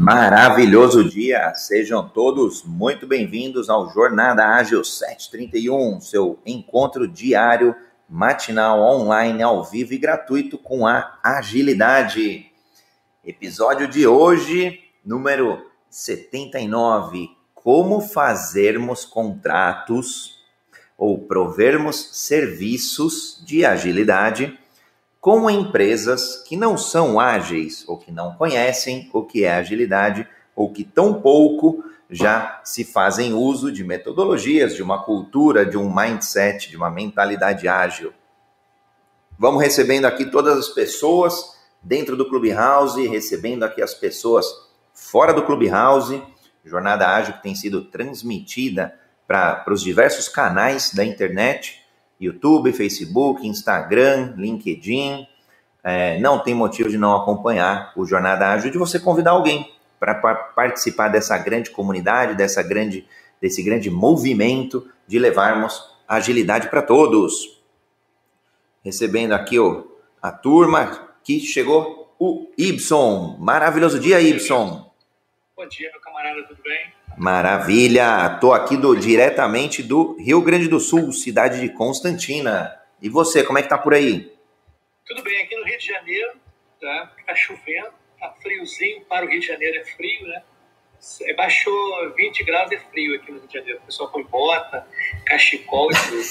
[0.00, 1.52] Maravilhoso dia!
[1.52, 7.76] Sejam todos muito bem-vindos ao Jornada Ágil 731, seu encontro diário,
[8.08, 12.50] matinal, online, ao vivo e gratuito com a agilidade.
[13.22, 17.28] Episódio de hoje, número 79.
[17.52, 20.40] Como fazermos contratos
[20.96, 24.58] ou provermos serviços de agilidade
[25.20, 30.72] com empresas que não são ágeis, ou que não conhecem o que é agilidade, ou
[30.72, 36.70] que tão pouco já se fazem uso de metodologias, de uma cultura, de um mindset,
[36.70, 38.12] de uma mentalidade ágil.
[39.38, 44.46] Vamos recebendo aqui todas as pessoas dentro do Clubhouse, recebendo aqui as pessoas
[44.92, 46.22] fora do Clubhouse,
[46.64, 51.79] jornada ágil que tem sido transmitida para os diversos canais da internet
[52.20, 55.26] YouTube, Facebook, Instagram, LinkedIn.
[55.82, 60.14] É, não tem motivo de não acompanhar o Jornada Ágil, de você convidar alguém para
[60.14, 63.06] participar dessa grande comunidade, dessa grande,
[63.40, 67.60] desse grande movimento de levarmos agilidade para todos.
[68.84, 69.84] Recebendo aqui ó,
[70.20, 73.36] a turma que chegou, o Ibson.
[73.38, 74.90] Maravilhoso dia, Ibson.
[75.56, 76.99] Bom dia, meu camarada, tudo bem?
[77.16, 78.32] Maravilha!
[78.34, 82.74] Estou aqui do, diretamente do Rio Grande do Sul, cidade de Constantina.
[83.00, 84.32] E você, como é que tá por aí?
[85.06, 86.32] Tudo bem, aqui no Rio de Janeiro,
[86.80, 87.12] tá?
[87.26, 90.42] Tá chovendo, tá friozinho, para o Rio de Janeiro é frio, né?
[91.22, 93.78] É, baixou 20 graus, é frio aqui no Rio de Janeiro.
[93.82, 94.86] O pessoal põe bota,
[95.26, 96.22] cachecol e tudo.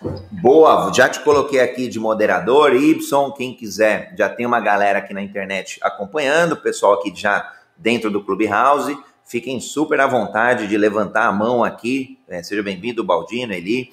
[0.30, 5.12] Boa, já te coloquei aqui de moderador, Y, quem quiser, já tem uma galera aqui
[5.12, 8.96] na internet acompanhando, o pessoal aqui já dentro do Clubhouse.
[9.24, 12.18] Fiquem super à vontade de levantar a mão aqui.
[12.28, 13.92] É, seja bem-vindo, Baldino, Eli,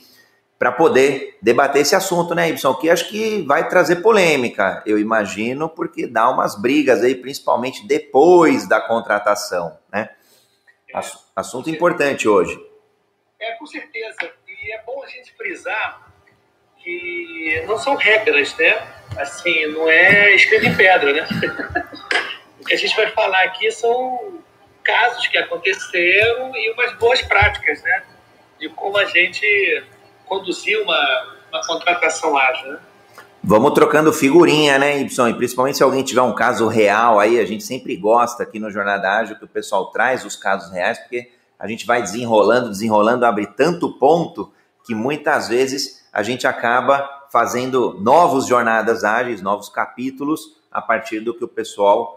[0.59, 2.73] para poder debater esse assunto, né, Ibson?
[2.75, 8.67] Que acho que vai trazer polêmica, eu imagino, porque dá umas brigas aí, principalmente depois
[8.67, 10.09] da contratação, né?
[10.93, 10.99] É,
[11.35, 12.59] assunto importante hoje.
[13.39, 14.17] É, com certeza.
[14.47, 16.11] E é bom a gente frisar
[16.83, 18.75] que não são regras, né?
[19.17, 21.27] Assim, não é escrito em pedra, né?
[22.67, 24.39] que a gente vai falar aqui são
[24.83, 28.03] casos que aconteceram e umas boas práticas, né?
[28.59, 29.83] De como a gente
[30.25, 32.79] conduzir uma, uma contratação ágil, né?
[33.43, 35.29] Vamos trocando figurinha, né, Y?
[35.29, 38.69] E principalmente se alguém tiver um caso real aí, a gente sempre gosta aqui no
[38.69, 43.25] Jornada Ágil que o pessoal traz os casos reais, porque a gente vai desenrolando, desenrolando,
[43.25, 44.51] abre tanto ponto
[44.85, 51.33] que muitas vezes a gente acaba fazendo novos jornadas ágeis, novos capítulos, a partir do
[51.33, 52.16] que o pessoal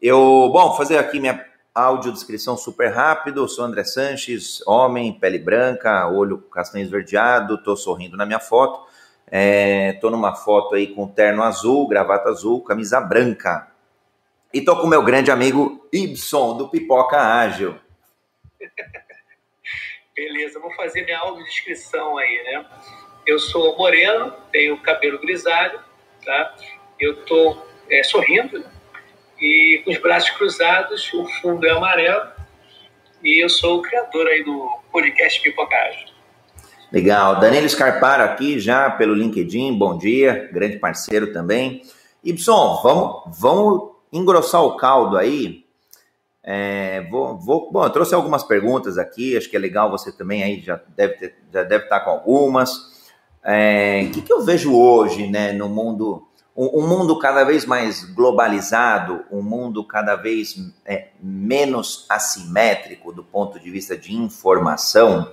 [0.00, 3.42] Eu, bom, fazer aqui minha audiodescrição super rápido.
[3.42, 8.86] Eu sou André Sanches, homem, pele branca, olho castanho esverdeado, tô sorrindo na minha foto.
[9.30, 13.68] É, tô numa foto aí com terno azul, gravata azul, camisa branca.
[14.52, 17.76] E tô com meu grande amigo Ibson, do Pipoca Ágil.
[20.14, 22.66] Beleza, vou fazer minha audiodescrição aí, né?
[23.26, 25.78] Eu sou moreno, tenho cabelo grisalho,
[26.24, 26.54] tá?
[26.98, 28.64] Eu tô é, sorrindo,
[29.40, 32.28] e com os braços cruzados, o fundo é amarelo.
[33.22, 36.06] E eu sou o criador aí do podcast Pipocagem.
[36.92, 37.40] Legal.
[37.40, 41.82] Danilo Scarparo aqui já pelo LinkedIn, bom dia, grande parceiro também.
[42.24, 45.64] Ibson, vamos, vamos engrossar o caldo aí.
[46.42, 50.42] É, vou, vou, bom, eu trouxe algumas perguntas aqui, acho que é legal você também
[50.42, 52.70] aí já deve, ter, já deve estar com algumas.
[53.44, 56.27] É, o que, que eu vejo hoje né, no mundo
[56.58, 63.60] um, mundo cada vez mais globalizado, um mundo cada vez é, menos assimétrico do ponto
[63.60, 65.32] de vista de informação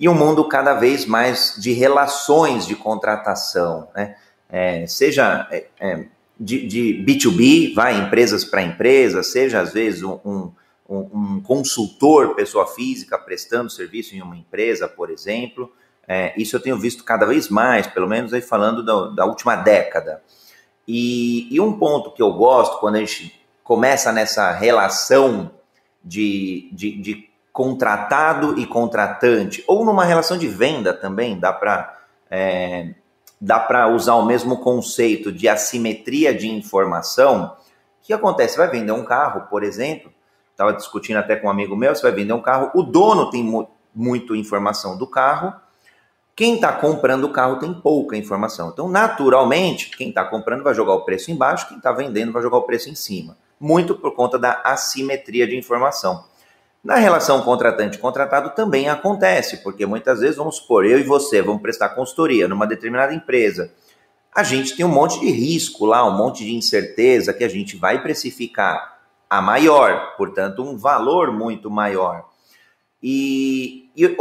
[0.00, 4.16] e um mundo cada vez mais de relações de contratação, né?
[4.48, 6.06] É, seja é, é
[6.40, 10.52] de, de, B2B, vai empresas para empresas, seja às vezes um, um,
[10.88, 15.72] um, consultor, pessoa física, prestando serviço em uma empresa, por exemplo.
[16.08, 19.56] É, isso eu tenho visto cada vez mais, pelo menos aí falando da, da última
[19.56, 20.22] década.
[20.86, 25.50] E, e, um ponto que eu gosto quando a gente começa nessa relação
[26.04, 31.98] de, de, de contratado e contratante, ou numa relação de venda também, dá para
[32.30, 32.94] é,
[33.40, 37.56] dá para usar o mesmo conceito de assimetria de informação.
[38.00, 38.56] O que acontece?
[38.56, 40.12] Vai vender um carro, por exemplo,
[40.50, 43.42] estava discutindo até com um amigo meu, você vai vender um carro, o dono tem
[43.42, 45.54] mu muito informação do carro,
[46.36, 48.70] quem está comprando o carro tem pouca informação.
[48.70, 52.56] Então, naturalmente, quem está comprando vai jogar o preço embaixo, quem está vendendo vai jogar
[52.58, 53.36] o preço em cima.
[53.60, 56.24] Muito por conta da assimetria de informação.
[56.82, 61.90] Na relação contratante-contratado também acontece, porque muitas vezes, vamos supor, eu e você vamos prestar
[61.90, 63.72] consultoria numa determinada empresa.
[64.34, 67.76] a gente tem um monte de risco lá, um monte de incerteza que a gente
[67.76, 68.98] vai precificar
[69.30, 72.28] a maior, portanto, um valor muito maior.
[73.00, 74.16] E, e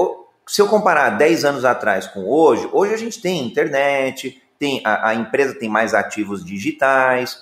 [0.47, 5.09] se eu comparar 10 anos atrás com hoje, hoje a gente tem internet, tem a,
[5.09, 7.37] a empresa tem mais ativos digitais,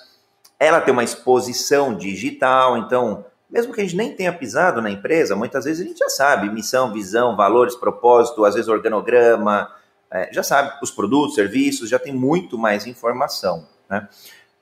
[0.58, 5.36] ela tem uma exposição digital, então mesmo que a gente nem tenha pisado na empresa,
[5.36, 9.70] muitas vezes a gente já sabe missão, visão, valores, propósito, às vezes organograma,
[10.10, 14.08] é, já sabe os produtos, serviços, já tem muito mais informação, né?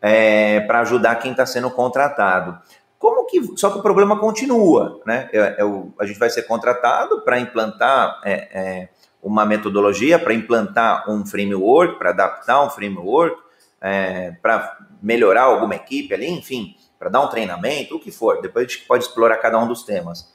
[0.03, 2.59] É, para ajudar quem está sendo contratado.
[3.01, 3.41] Como que.
[3.57, 5.29] Só que o problema continua, né?
[5.33, 5.63] É, é
[5.99, 8.89] a gente vai ser contratado para implantar é, é,
[9.21, 13.43] uma metodologia, para implantar um framework, para adaptar um framework,
[14.41, 18.43] para melhorar alguma equipe ali, enfim para dar um treinamento, o que for.
[18.43, 20.31] Depois a gente pode explorar cada um dos temas.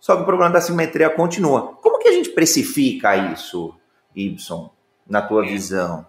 [0.00, 1.74] Só que o problema da simetria continua.
[1.74, 3.78] Como que a gente precifica isso,
[4.16, 4.74] Ibson,
[5.06, 6.06] na tua visão?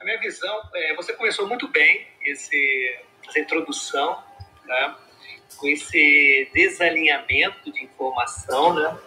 [0.00, 2.96] A minha visão, é, você começou muito bem esse,
[3.28, 4.22] essa introdução,
[4.66, 4.94] né?
[5.62, 8.98] com esse desalinhamento de informação, né?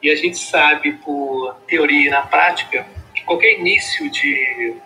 [0.00, 4.76] E a gente sabe por teoria e na prática que qualquer início de,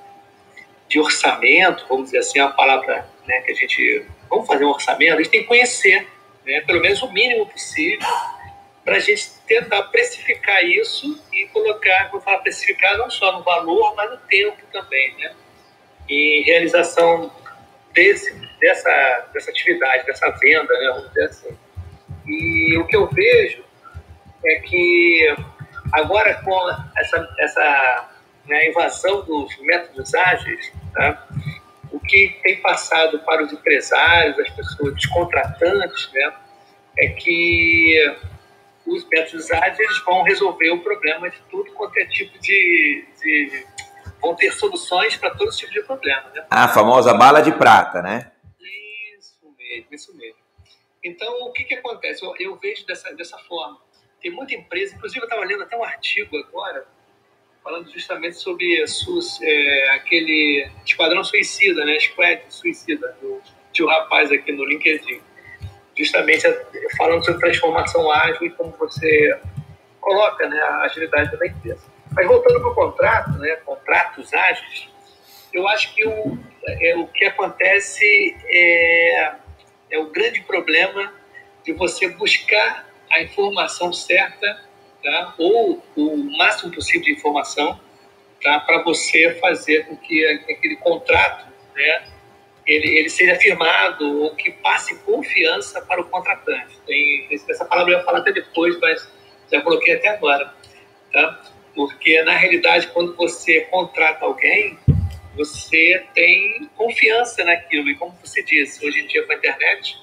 [0.88, 4.70] de orçamento, vamos dizer assim, é uma palavra né, que a gente vamos fazer um
[4.70, 6.08] orçamento, a gente tem que conhecer,
[6.46, 8.08] né, pelo menos o mínimo possível,
[8.82, 13.94] para a gente tentar precificar isso e colocar, quando fala precificar, não só no valor,
[13.94, 15.34] mas no tempo também, né?
[16.08, 17.30] Em realização
[17.92, 20.92] desse, dessa, dessa atividade, dessa venda, né?
[20.94, 21.58] Vamos dizer assim.
[22.24, 23.64] E o que eu vejo
[24.46, 25.36] é que
[25.92, 28.08] agora com essa, essa
[28.46, 31.26] né, invasão dos métodos ágeis, tá?
[31.90, 36.32] o que tem passado para os empresários, as pessoas, os contratantes, né,
[36.98, 38.16] é que
[38.86, 43.66] os métodos ágeis vão resolver o problema de tudo quanto é tipo de, de
[44.20, 46.22] vão ter soluções para todos os tipos de problema.
[46.34, 46.44] Né?
[46.48, 48.31] A famosa bala de prata, né?
[49.72, 50.36] Mesmo, isso mesmo.
[51.02, 52.24] Então, o que, que acontece?
[52.24, 53.78] Eu, eu vejo dessa, dessa forma.
[54.20, 56.86] Tem muita empresa, inclusive eu estava lendo até um artigo agora,
[57.64, 61.98] falando justamente sobre SUS, é, aquele Esquadrão Suicida, né?
[61.98, 63.40] Squad Suicida, do,
[63.72, 65.20] de um rapaz aqui no LinkedIn.
[65.96, 66.42] Justamente
[66.96, 69.40] falando sobre transformação ágil e como você
[70.00, 71.82] coloca né, a agilidade da empresa.
[72.14, 74.88] Mas voltando para o contrato, né, contratos ágeis,
[75.52, 79.34] eu acho que o, é, o que acontece é,
[79.92, 81.12] é o grande problema
[81.64, 84.60] de você buscar a informação certa
[85.02, 85.34] tá?
[85.38, 87.78] ou o máximo possível de informação
[88.42, 88.58] tá?
[88.60, 92.04] para você fazer com que aquele contrato né,
[92.66, 96.78] ele, ele seja firmado ou que passe confiança para o contratante.
[96.86, 99.08] Tem, essa palavra eu ia falar até depois, mas
[99.50, 100.54] já coloquei até agora.
[101.12, 101.42] Tá?
[101.74, 104.78] Porque, na realidade, quando você contrata alguém,
[105.36, 107.88] você tem confiança naquilo.
[107.88, 109.98] E como você disse, hoje em dia com a internet,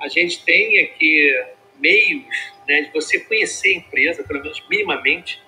[0.00, 1.44] a gente tem aqui
[1.78, 2.24] meios
[2.68, 5.42] né, de você conhecer a empresa, pelo menos minimamente,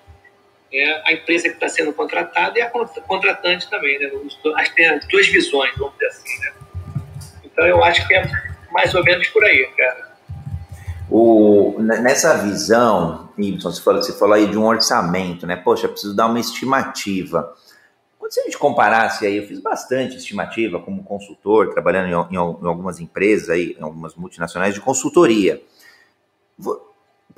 [0.71, 3.99] é, a empresa que está sendo contratada e a contratante também.
[3.99, 4.11] Né,
[4.55, 6.39] as, tem as duas visões, vamos dizer assim.
[6.39, 6.53] Né?
[7.43, 8.23] Então eu acho que é
[8.71, 10.09] mais ou menos por aí, cara.
[11.09, 15.55] O, nessa visão, Ibson, você falou, você falou aí de um orçamento, né?
[15.55, 17.55] Poxa, preciso dar uma estimativa.
[18.29, 22.35] Quando se a gente comparasse aí, eu fiz bastante estimativa como consultor, trabalhando em, em,
[22.35, 25.59] em algumas empresas aí, em algumas multinacionais de consultoria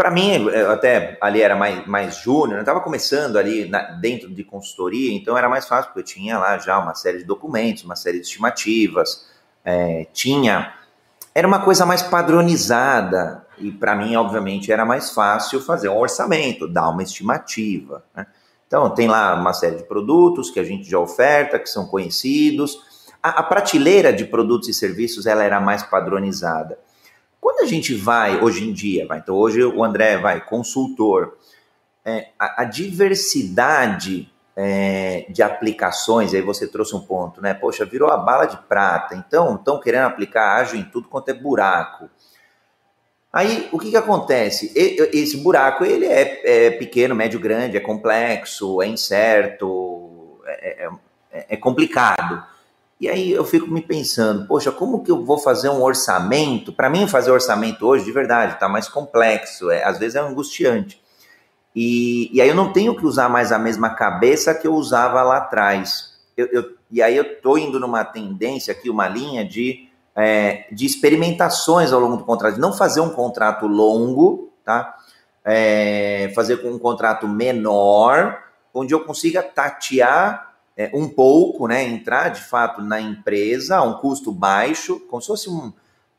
[0.02, 4.44] para mim, até ali era mais, mais júnior, eu estava começando ali na, dentro de
[4.44, 7.96] consultoria, então era mais fácil, porque eu tinha lá já uma série de documentos, uma
[7.96, 9.30] série de estimativas,
[9.64, 10.74] é, tinha.
[11.36, 16.68] Era uma coisa mais padronizada, e para mim, obviamente, era mais fácil fazer um orçamento,
[16.68, 18.04] dar uma estimativa.
[18.16, 18.26] Né?
[18.72, 22.80] Então, tem lá uma série de produtos que a gente já oferta, que são conhecidos.
[23.22, 26.80] A, a prateleira de produtos e serviços ela era mais padronizada.
[27.42, 31.38] Quando a gente vai, hoje em dia, vai, então hoje o André vai, consultor,
[32.06, 37.54] é, a, a, diversidade é, de aplicações, aí você trouxe um ponto, né?
[37.54, 41.34] Poxa, virou a bala de prata, então estão querendo aplicar ágil em tudo quanto é
[41.34, 42.10] buraco.
[43.34, 44.72] Aí, o que, que acontece?
[44.76, 50.90] Esse buraco, ele é, é pequeno, médio, grande, é complexo, é incerto, é, é,
[51.32, 52.44] é, é complicado.
[53.00, 56.74] E aí eu fico me pensando, poxa, como que eu vou fazer um orçamento?
[56.74, 61.02] Para mim, fazer orçamento hoje, de verdade, está mais complexo, é, às vezes é angustiante.
[61.76, 65.24] E, e aí eu não tenho que usar mais a mesma cabeça que eu usava
[65.24, 66.14] lá atrás.
[66.36, 70.86] Eu, eu, e aí eu estou indo numa tendência aqui, uma linha de, é, de
[70.86, 74.98] experimentações ao longo do contrato, não fazer um contrato longo, tá?
[75.44, 82.30] É, fazer com um contrato menor, onde eu consiga tatear é, um pouco, né, entrar
[82.30, 85.74] de fato na empresa a um custo baixo, como se fosse um,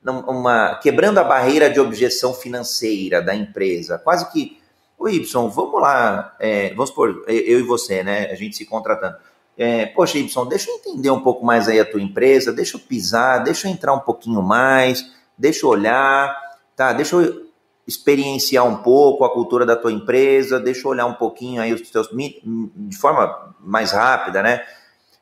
[0.05, 4.61] uma quebrando a barreira de objeção financeira da empresa, quase que
[4.99, 9.17] o Y, vamos lá, é, vamos supor, eu e você, né, a gente se contratando.
[9.57, 12.81] É, Poxa, Y, deixa eu entender um pouco mais aí a tua empresa, deixa eu
[12.81, 15.05] pisar, deixa eu entrar um pouquinho mais,
[15.37, 16.35] deixa eu olhar,
[16.75, 16.93] tá?
[16.93, 17.47] Deixa eu
[17.87, 21.91] experienciar um pouco a cultura da tua empresa, deixa eu olhar um pouquinho aí os
[21.91, 24.63] teus de forma mais rápida, né?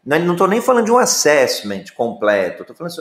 [0.04, 2.94] Não estou nem falando de um assessment completo, estou falando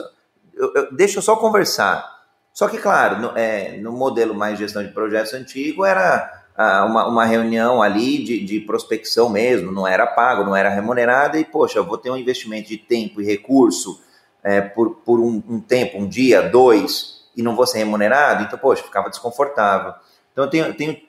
[0.54, 2.20] eu, eu, deixa eu só conversar.
[2.52, 7.06] Só que, claro, no, é, no modelo mais gestão de projetos antigo era ah, uma,
[7.06, 11.78] uma reunião ali de, de prospecção mesmo, não era pago, não era remunerada, e, poxa,
[11.78, 13.98] eu vou ter um investimento de tempo e recurso
[14.44, 18.58] é, por, por um, um tempo, um dia, dois, e não vou ser remunerado, então,
[18.58, 19.94] poxa, ficava desconfortável.
[20.32, 21.00] Então, eu tenho, tenho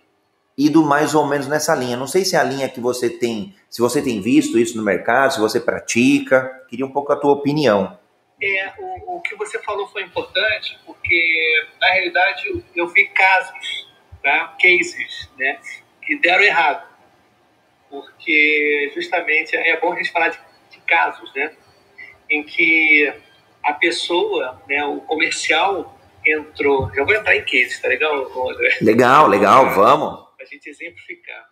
[0.57, 1.97] ido mais ou menos nessa linha.
[1.97, 4.83] Não sei se é a linha que você tem, se você tem visto isso no
[4.83, 6.63] mercado, se você pratica.
[6.69, 7.99] Queria um pouco a tua opinião.
[8.41, 13.90] É, o, o que você falou foi importante, porque, na realidade, eu vi casos,
[14.21, 14.55] tá?
[14.59, 15.59] cases, né,
[16.01, 16.89] que deram errado.
[17.89, 21.55] Porque, justamente, é bom a gente falar de, de casos, né,
[22.29, 23.13] em que
[23.63, 26.91] a pessoa, né, o comercial, entrou.
[26.93, 28.77] Já vou entrar em case, tá legal, André?
[28.81, 30.27] Legal, legal, vamos.
[30.39, 31.49] A gente exemplificar.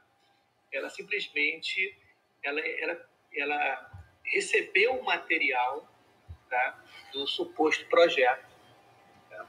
[0.71, 1.95] Ela simplesmente
[2.43, 2.97] ela, ela,
[3.35, 3.91] ela
[4.23, 5.87] recebeu o material
[6.49, 6.79] tá,
[7.13, 8.45] do suposto projeto.
[9.29, 9.45] Tá?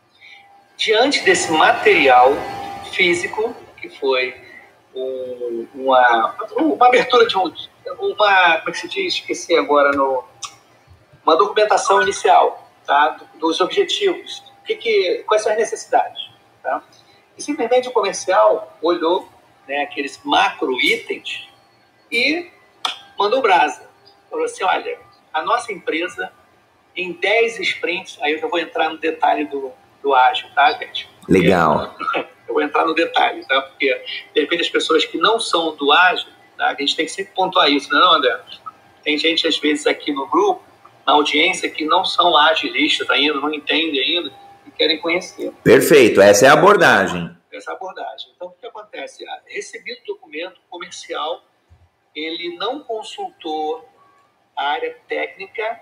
[0.76, 2.32] Diante desse material
[3.00, 4.34] físico, que foi
[4.94, 7.50] um, uma, uma abertura de um.
[7.98, 9.14] Uma, como é que se diz?
[9.14, 9.90] Esqueci agora.
[9.92, 10.22] No,
[11.24, 16.28] uma documentação inicial tá, dos objetivos que, que, quais são as necessidades.
[16.62, 16.82] Tá?
[17.38, 19.26] E simplesmente o comercial olhou
[19.66, 21.48] né, aqueles macro itens
[22.12, 22.50] e
[23.18, 23.88] mandou brasa.
[24.28, 24.98] Falou assim: olha,
[25.32, 26.30] a nossa empresa,
[26.94, 31.08] em 10 sprints, aí eu já vou entrar no detalhe do, do ágil, tá, gente?
[31.26, 31.96] Legal.
[32.14, 32.24] Eu
[32.60, 33.62] vou entrar no detalhe, tá?
[33.62, 33.86] Porque,
[34.34, 36.68] de repente, as pessoas que não são do ágil, tá?
[36.68, 38.40] a gente tem que sempre pontuar isso, não é, André?
[39.02, 40.62] Tem gente, às vezes, aqui no grupo,
[41.06, 44.32] na audiência, que não são agilistas ainda, não entendem ainda,
[44.76, 45.52] querem conhecer.
[45.64, 47.30] Perfeito, essa é a abordagem.
[47.52, 48.30] Essa é abordagem.
[48.36, 49.26] Então, o que acontece?
[49.26, 51.42] Ah, recebido o documento comercial,
[52.14, 53.86] ele não consultou
[54.56, 55.80] a área técnica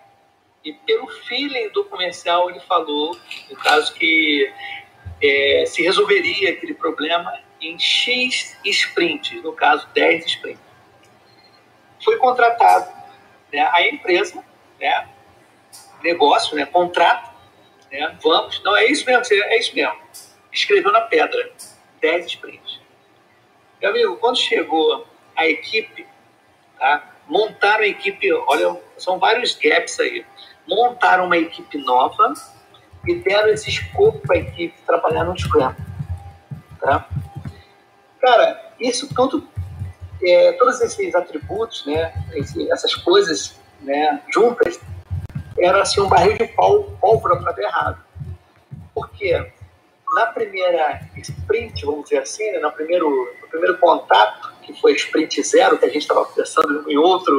[0.65, 3.17] e pelo feeling do comercial ele falou,
[3.51, 4.53] no caso que
[5.23, 10.63] é, se resolveria aquele problema em X sprints, no caso 10 sprints.
[12.05, 12.93] Foi contratado
[13.53, 14.45] né, a empresa,
[14.81, 15.09] né,
[16.03, 17.29] negócio, né, contrato,
[17.91, 18.17] né?
[18.23, 19.99] Vamos, não, é isso mesmo, é isso mesmo.
[20.53, 21.51] Escreveu na pedra,
[22.01, 22.81] 10 sprints.
[23.81, 26.07] Meu amigo, quando chegou a equipe,
[26.79, 27.15] tá?
[27.29, 30.25] montaram a equipe, olha, são vários gaps aí.
[30.67, 32.35] Montaram uma equipe nova
[33.07, 35.75] e deram esse escopo para a equipe trabalhar no Scrum.
[36.81, 37.09] Tá?
[38.21, 39.47] Cara, isso tudo,
[40.23, 44.81] é, todos esses atributos, né, esse, essas coisas né, juntas,
[45.59, 48.05] era assim um barril de pólvora para dar errado.
[48.95, 49.53] Porque
[50.15, 53.09] na primeira sprint, vamos dizer assim, né, no, primeiro,
[53.41, 57.35] no primeiro contato, que foi sprint zero, que a gente estava conversando em outro,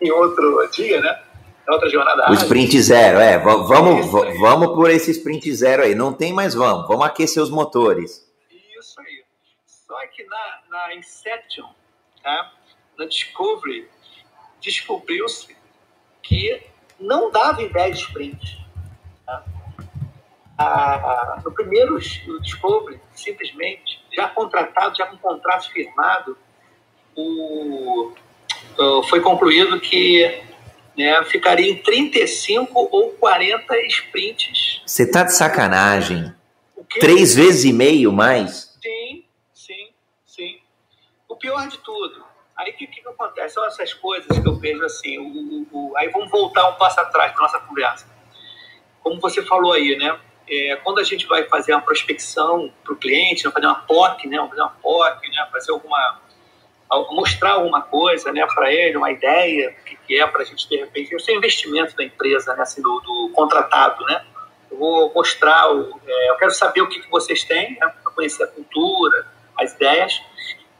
[0.00, 1.20] em outro dia, né?
[1.66, 2.30] Na outra jornada.
[2.30, 3.38] O sprint zero, é.
[3.38, 5.94] Vamos, vamos por esse sprint zero aí.
[5.94, 6.88] Não tem mais vamos.
[6.88, 8.28] Vamos aquecer os motores.
[8.50, 9.24] Isso aí.
[9.66, 11.66] Só que na, na Inception,
[12.22, 12.52] tá?
[12.98, 13.88] na Discovery,
[14.60, 15.56] descobriu-se
[16.22, 16.62] que
[16.98, 18.66] não dava ideia de sprint.
[19.26, 19.44] Tá?
[20.58, 26.36] Ah, no primeiro Discovery, simplesmente, já contratado, já com contrato firmado,
[27.16, 28.12] o,
[29.08, 30.42] foi concluído que
[30.96, 34.82] né, ficaria em 35 ou 40 sprints.
[34.86, 36.32] Você tá de sacanagem.
[37.00, 38.78] Três vezes e meio mais?
[38.82, 39.88] Sim, sim,
[40.26, 40.58] sim.
[41.28, 42.22] O pior de tudo,
[42.62, 43.54] Aí o que, que acontece?
[43.54, 45.18] São essas coisas que eu vejo assim.
[45.18, 48.06] O, o, o, aí vamos voltar um passo atrás da nossa conversa.
[49.02, 50.18] Como você falou aí, né?
[50.48, 54.38] É, quando a gente vai fazer uma prospecção para o cliente, fazer uma POC, né?
[54.48, 55.48] Fazer uma POC, né?
[55.50, 56.20] Fazer alguma
[57.10, 60.68] mostrar alguma coisa, né, para ele, uma ideia, o que, que é para a gente
[60.68, 64.24] de repente, o seu investimento da empresa, né, assim, do, do contratado, né?
[64.70, 68.12] Eu vou mostrar, o, é, eu quero saber o que, que vocês têm, né, para
[68.12, 69.26] conhecer a cultura,
[69.58, 70.20] as ideias.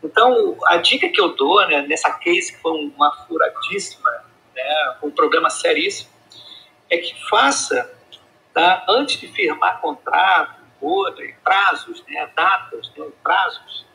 [0.02, 4.11] Então, a dica que eu dou né, nessa case, que foi uma furadíssima,
[4.54, 6.11] né, um problema seríssimo,
[6.90, 7.90] é que faça,
[8.52, 10.62] tá, antes de firmar contrato,
[11.45, 13.87] prazos, né, datas, né, prazos,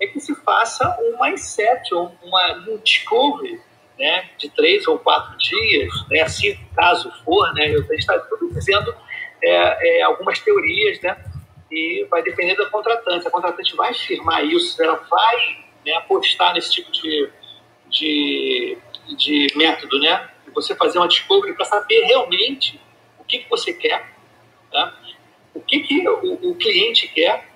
[0.00, 3.60] é que se faça uma inception, uma, um discovery
[3.98, 8.94] né, de três ou quatro dias, né, assim, caso for, né, eu, está tudo dizendo
[9.42, 11.16] é, é, algumas teorias, né,
[11.70, 13.28] e vai depender da contratante.
[13.28, 17.28] A contratante vai firmar isso, ela vai né, apostar nesse tipo de,
[17.88, 18.78] de,
[19.16, 22.80] de método, né, de você fazer uma discovery para saber realmente
[23.18, 24.14] o que, que você quer,
[24.72, 24.98] tá?
[25.54, 27.49] o que, que o, o cliente quer,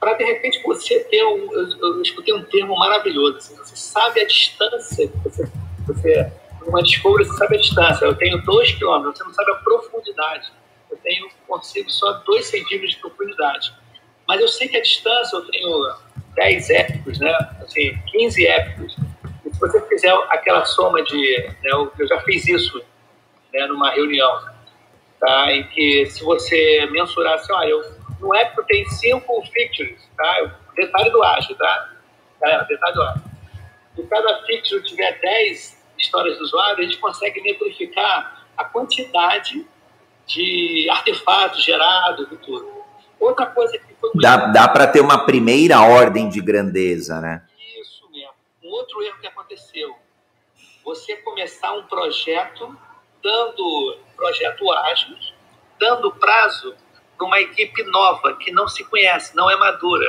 [0.00, 1.52] para de repente você ter um.
[1.52, 5.52] Eu, eu escutei um termo maravilhoso, assim, você sabe a distância que você.
[5.86, 6.32] você
[6.66, 8.04] uma discovery, você sabe a distância.
[8.04, 10.52] Eu tenho dois quilômetros, você não sabe a profundidade.
[10.90, 13.72] Eu tenho, consigo só dois centímetros de profundidade.
[14.26, 15.94] Mas eu sei que a distância, eu tenho
[16.34, 17.32] 10 épicos, né?
[17.62, 18.96] Assim, 15 épicos.
[19.44, 21.48] E se você fizer aquela soma de.
[21.62, 22.82] Né, eu já fiz isso
[23.52, 24.30] né, numa reunião
[25.20, 25.52] tá?
[25.52, 27.82] em que se você mensurar assim, olha, eu,
[28.20, 30.56] no Epic tem cinco features, tá?
[30.74, 31.92] detalhe do ágil, tá?
[32.42, 33.22] É, detalhe do ágil.
[33.96, 39.66] Se cada feature tiver 10 histórias do usuário, a gente consegue metrificar a quantidade
[40.26, 42.80] de artefatos gerados e tudo.
[43.18, 47.42] Outra coisa que foi Dá, dá para ter uma primeira ordem de grandeza, né?
[47.80, 48.32] Isso mesmo.
[48.64, 49.94] Um outro erro que aconteceu.
[50.84, 52.78] Você começar um projeto
[53.22, 55.16] dando projeto ágil,
[55.78, 56.74] dando prazo
[57.20, 60.06] para uma equipe nova, que não se conhece, não é madura.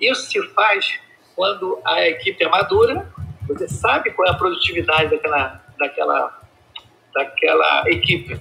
[0.00, 1.00] Isso se faz
[1.34, 3.12] quando a equipe é madura,
[3.48, 6.42] você sabe qual é a produtividade daquela, daquela,
[7.12, 8.40] daquela equipe.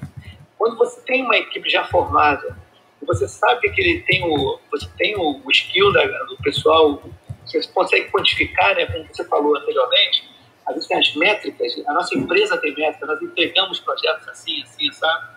[0.60, 2.56] Quando você tem uma equipe já formada,
[3.02, 7.02] você sabe que ele tem o, você tem o, o skill da, do pessoal,
[7.46, 10.30] você consegue quantificar, né, como você falou anteriormente,
[10.68, 14.92] às vezes tem as métricas, a nossa empresa tem métricas, nós entregamos projetos assim, assim,
[14.92, 15.35] sabe?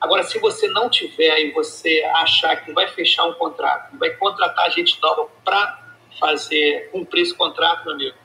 [0.00, 4.70] Agora, se você não tiver e você achar que vai fechar um contrato, vai contratar
[4.70, 5.78] gente nova para
[6.18, 8.16] fazer, cumprir esse contrato, meu amigo,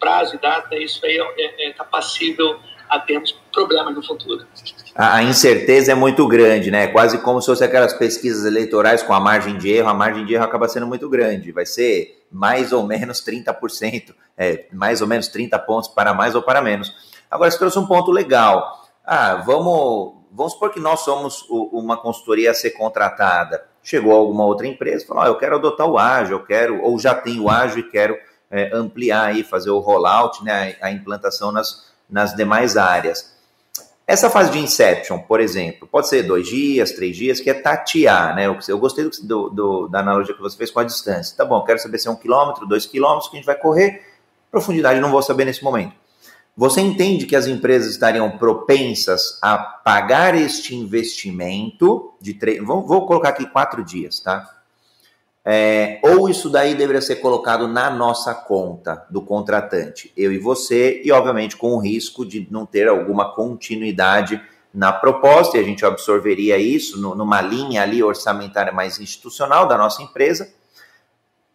[0.00, 4.46] prazo e data, isso aí está é, é, tá passível a termos problemas no futuro.
[4.94, 6.86] A incerteza é muito grande, né?
[6.86, 10.34] Quase como se fosse aquelas pesquisas eleitorais com a margem de erro, a margem de
[10.34, 15.28] erro acaba sendo muito grande, vai ser mais ou menos 30%, é, mais ou menos
[15.28, 16.92] 30 pontos para mais ou para menos.
[17.30, 18.88] Agora, você trouxe um ponto legal.
[19.04, 23.64] Ah, vamos, vamos supor que nós somos uma consultoria a ser contratada.
[23.82, 26.98] Chegou alguma outra empresa e falou: ah, eu quero adotar o ágil, eu quero, ou
[26.98, 28.16] já tenho o ágil e quero
[28.50, 33.36] é, ampliar aí, fazer o rollout, né, a, implantação nas, nas demais áreas.
[34.06, 38.34] Essa fase de inception, por exemplo, pode ser dois dias, três dias, que é tatear,
[38.34, 38.46] né?
[38.46, 41.36] Eu gostei do, do, da analogia que você fez com a distância.
[41.36, 44.02] Tá bom, quero saber se é um quilômetro, dois quilômetros que a gente vai correr.
[44.50, 45.92] Profundidade não vou saber nesse momento.
[46.58, 52.60] Você entende que as empresas estariam propensas a pagar este investimento de três.
[52.66, 54.56] Vou, vou colocar aqui quatro dias, tá?
[55.44, 61.00] É, ou isso daí deveria ser colocado na nossa conta do contratante, eu e você,
[61.04, 64.42] e obviamente com o risco de não ter alguma continuidade
[64.74, 70.02] na proposta, e a gente absorveria isso numa linha ali orçamentária mais institucional da nossa
[70.02, 70.52] empresa.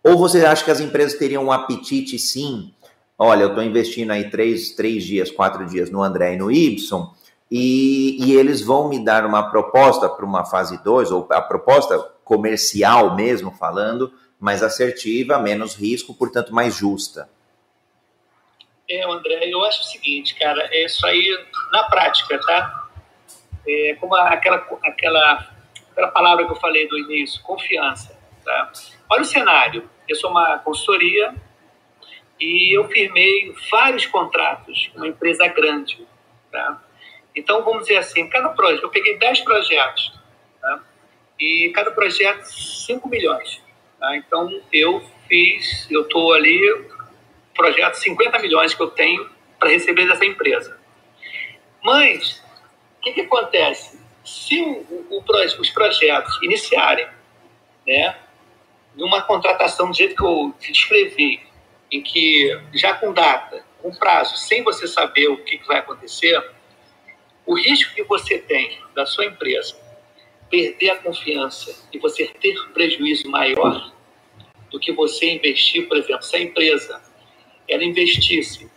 [0.01, 2.73] Ou você acha que as empresas teriam um apetite sim?
[3.17, 7.07] Olha, eu estou investindo aí três, três dias, quatro dias no André e no Y,
[7.51, 11.99] e, e eles vão me dar uma proposta para uma fase 2, ou a proposta
[12.23, 17.29] comercial mesmo falando, mais assertiva, menos risco, portanto mais justa.
[18.89, 22.89] É, André, eu acho o seguinte, cara, é isso aí na prática, tá?
[23.65, 25.47] É, como aquela, aquela,
[25.91, 28.71] aquela palavra que eu falei do início, confiança, tá?
[29.09, 31.33] Olha o cenário, eu sou uma consultoria
[32.43, 36.05] e eu firmei vários contratos com uma empresa grande,
[36.51, 36.81] tá?
[37.35, 40.13] Então, vamos dizer assim, cada projeto, eu peguei 10 projetos,
[40.61, 40.83] tá?
[41.39, 43.61] e cada projeto 5 milhões.
[43.99, 44.15] Tá?
[44.17, 46.59] Então eu fiz, eu estou ali,
[47.55, 49.29] projeto 50 milhões que eu tenho
[49.59, 50.79] para receber dessa empresa.
[51.81, 52.43] Mas
[52.97, 53.99] o que, que acontece?
[54.23, 55.23] Se o, o,
[55.59, 57.07] os projetos iniciarem
[57.85, 58.15] né,
[58.95, 61.41] numa contratação do jeito que eu descrevi,
[61.93, 66.43] em que já com data, com prazo, sem você saber o que, vai acontecer,
[67.45, 69.75] o risco que você tem da sua empresa
[70.49, 73.91] perder a confiança e você ter prejuízo maior
[74.71, 77.01] do que você investir, por exemplo, se a empresa
[77.67, 78.69] ela investisse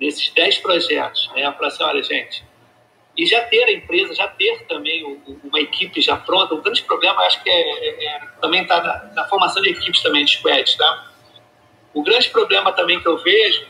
[0.00, 2.44] nesses 10 projetos, né, para assim, olha, gente,
[3.16, 5.04] e já ter a empresa, já ter também
[5.44, 9.04] uma equipe já pronta, o grande problema acho que é, é, é também está na,
[9.14, 11.13] na, formação de equipes também, de squads, tá?
[11.94, 13.66] O grande problema também que eu vejo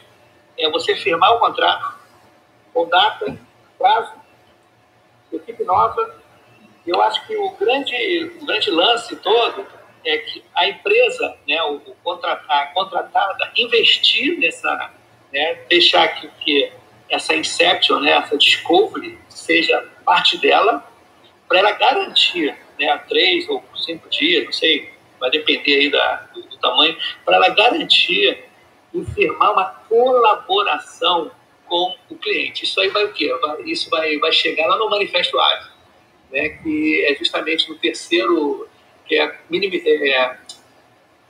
[0.59, 1.95] é você firmar o contrato
[2.73, 3.39] com data,
[3.79, 4.13] prazo,
[5.33, 6.17] equipe nova,
[6.87, 9.67] eu acho que o grande, o grande lance todo
[10.05, 14.91] é que a empresa, né, o, o contratar, a contratada, investir nessa,
[15.33, 16.73] né, deixar que, que
[17.09, 20.87] essa inception, né, essa discovery, seja parte dela,
[21.49, 26.43] para ela garantir né, três ou cinco dias, não sei, vai depender aí da, do,
[26.71, 28.45] tamanho, para ela garantir
[28.93, 31.31] e firmar uma colaboração
[31.67, 32.65] com o cliente.
[32.65, 33.31] Isso aí vai o quê?
[33.65, 35.73] Isso vai, vai chegar lá no manifesto ágil,
[36.31, 38.69] né, que é justamente no terceiro,
[39.07, 40.37] que é, é,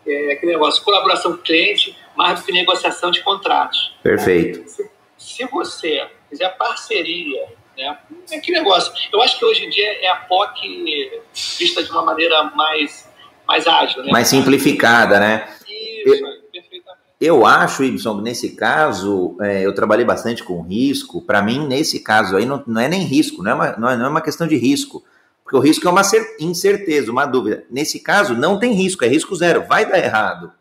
[0.07, 3.94] é aquele negócio, colaboração com o cliente, mais do que negociação de contratos.
[4.03, 4.68] Perfeito.
[4.68, 7.99] Se, se você fizer parceria, né,
[8.31, 8.92] é que negócio.
[9.12, 11.23] Eu acho que hoje em dia é a POC
[11.59, 13.11] vista de uma maneira mais,
[13.55, 14.03] mais ágil.
[14.03, 14.11] Né?
[14.11, 15.49] Mais simplificada, né?
[15.69, 17.05] Isso, eu, perfeitamente.
[17.21, 21.23] Eu acho, Ibson, que nesse caso, é, eu trabalhei bastante com risco.
[21.23, 23.97] Para mim, nesse caso aí, não, não é nem risco, não é, uma, não, é,
[23.97, 25.05] não é uma questão de risco.
[25.43, 26.03] Porque o risco é uma
[26.40, 27.64] incerteza, uma dúvida.
[27.71, 30.53] Nesse caso, não tem risco, é risco zero, vai dar errado.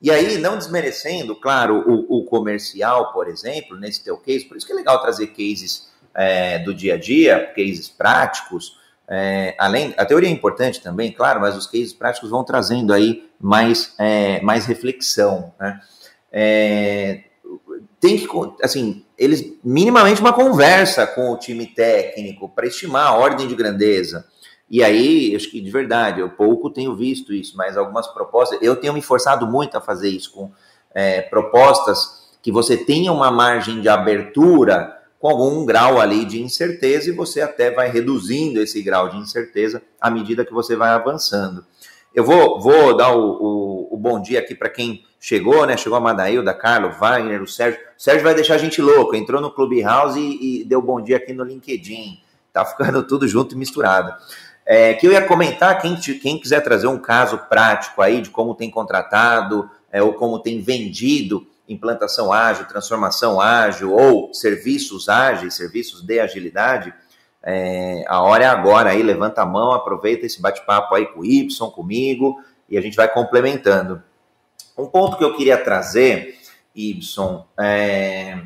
[0.00, 4.66] E aí, não desmerecendo, claro, o, o, comercial, por exemplo, nesse teu case, por isso
[4.66, 8.78] que é legal trazer cases é, do dia a dia, cases práticos.
[9.08, 13.28] É, além, a teoria é importante também, claro, mas os cases práticos vão trazendo aí
[13.40, 15.52] mais, é, mais reflexão.
[15.60, 15.80] Né?
[16.32, 17.20] É,
[18.00, 18.26] tem que,
[18.62, 24.26] assim, eles minimamente uma conversa com o time técnico para estimar a ordem de grandeza.
[24.68, 28.74] E aí, acho que de verdade, eu pouco tenho visto isso, mas algumas propostas, eu
[28.74, 30.50] tenho me forçado muito a fazer isso com
[30.92, 37.08] é, propostas que você tenha uma margem de abertura com algum grau ali de incerteza
[37.08, 41.64] e você até vai reduzindo esse grau de incerteza à medida que você vai avançando.
[42.14, 45.76] Eu vou, vou dar o, o, o bom dia aqui para quem chegou, né?
[45.76, 47.80] Chegou a Madailda, Carlos, Wagner, o Sérgio.
[47.98, 51.16] O Sérgio vai deixar a gente louco, entrou no Clubhouse e, e deu bom dia
[51.16, 52.18] aqui no LinkedIn.
[52.52, 54.14] Tá ficando tudo junto e misturado.
[54.64, 58.54] É, que eu ia comentar, quem, quem quiser trazer um caso prático aí de como
[58.54, 66.02] tem contratado é, ou como tem vendido implantação ágil, transformação ágil ou serviços ágeis, serviços
[66.02, 66.94] de agilidade,
[67.42, 71.24] é, a hora é agora aí, levanta a mão, aproveita esse bate-papo aí com o
[71.24, 74.02] Y, comigo, e a gente vai complementando.
[74.76, 76.38] Um ponto que eu queria trazer,
[76.74, 78.42] Y, é,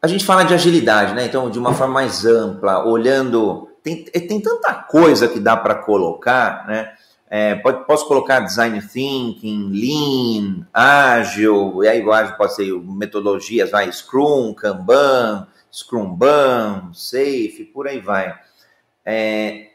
[0.00, 1.24] a gente fala de agilidade, né?
[1.24, 5.74] Então, de uma forma mais ampla, olhando tem, é, tem tanta coisa que dá para
[5.74, 6.94] colocar, né?
[7.28, 13.90] É, pode, posso colocar design thinking, lean, ágil, e aí ágil pode ser metodologias, vai,
[13.90, 18.38] Scrum, Kanban, Scrum Ban, Safe, por aí vai.
[19.04, 19.70] É,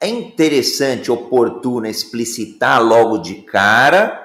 [0.00, 4.22] é interessante, oportuno explicitar logo de cara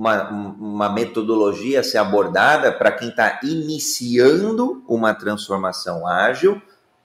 [0.00, 6.60] uma, uma metodologia a ser abordada para quem está iniciando uma transformação ágil,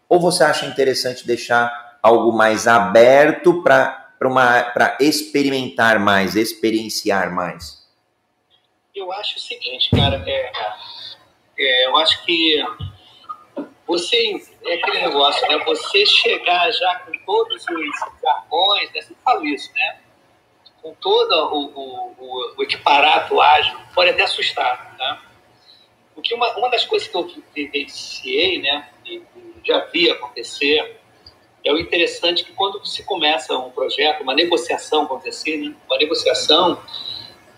[0.07, 7.83] ou você acha interessante deixar algo mais aberto para experimentar mais, experienciar mais?
[8.93, 10.51] Eu acho o seguinte, cara, é,
[11.57, 12.63] é, eu acho que
[13.87, 15.57] você, é aquele negócio, né?
[15.65, 19.01] Você chegar já com todos os jargões, né?
[19.23, 19.99] Falo isso, né?
[20.83, 25.19] Com todo o, o, o, equiparato ágil, pode até assustar, né?
[26.13, 28.89] Porque uma, uma das coisas que eu vivenciei, né?
[29.03, 29.23] E,
[29.63, 31.01] já vi acontecer,
[31.65, 35.73] é o interessante que quando você começa um projeto, uma negociação acontecer, né?
[35.87, 36.79] uma negociação,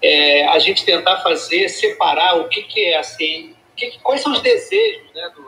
[0.01, 4.39] é, a gente tentar fazer, separar o que, que é assim, que, quais são os
[4.39, 5.41] desejos né, do,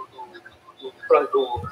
[0.78, 0.92] do,
[1.32, 1.64] do,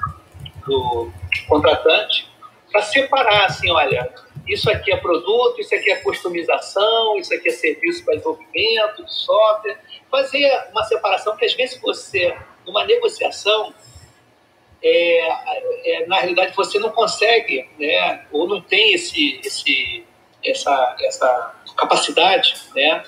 [0.66, 1.12] do
[1.46, 2.26] contratante,
[2.72, 4.10] para separar assim, olha,
[4.46, 9.12] isso aqui é produto, isso aqui é customização, isso aqui é serviço para desenvolvimento de
[9.12, 9.78] software,
[10.10, 12.34] fazer uma separação que às vezes você,
[12.66, 13.74] numa negociação,
[14.82, 15.28] é,
[15.84, 20.04] é, na realidade você não consegue, né, ou não tem esse, esse,
[20.44, 23.04] essa, essa capacidade, né,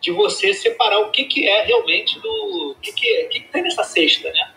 [0.00, 3.84] de você separar o que, que é realmente do que que, que, que tem nessa
[3.84, 4.52] cesta, né,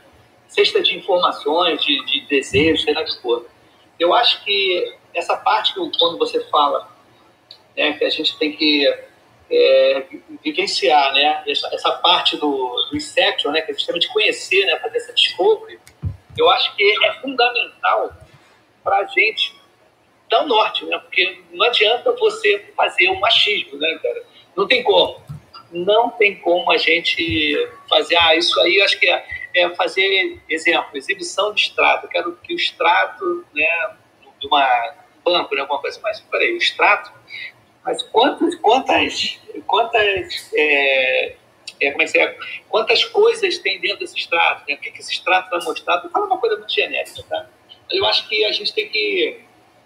[0.48, 3.48] cesta de informações, de, de desejos, sei lá que for.
[3.98, 6.90] Eu acho que essa parte que quando você fala,
[7.76, 8.86] né, que a gente tem que
[9.50, 10.06] é,
[10.44, 14.98] vivenciar, né, essa, essa parte do, do Inception, né, que é justamente conhecer, né, fazer
[14.98, 15.80] essa discovery,
[16.38, 18.14] eu acho que é fundamental
[18.84, 19.60] para a gente
[20.30, 20.98] dar o norte, né?
[20.98, 24.24] Porque não adianta você fazer um machismo, né, cara?
[24.56, 25.22] Não tem como.
[25.72, 30.98] Não tem como a gente fazer, ah, isso aí acho que é, é fazer, exemplo,
[30.98, 32.06] exibição de extrato.
[32.06, 33.96] Eu quero que o extrato, né,
[34.40, 37.12] de uma banco, né, alguma coisa, mas peraí, o extrato,
[37.86, 41.36] mas quantas, quantas, quantas é,
[41.86, 42.38] é, como é que é,
[42.70, 44.76] quantas coisas tem dentro desse extrato, né?
[44.76, 46.02] o que, que esse extrato vai mostrar.
[46.12, 47.48] Fala uma coisa muito genérica, tá?
[47.90, 49.40] Eu acho que a gente tem que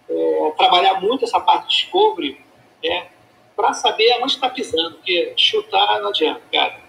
[0.10, 2.38] é, trabalhar muito essa parte de discovery
[2.84, 3.08] né?
[3.56, 6.80] para saber aonde está pisando, porque chutar não adianta, cara.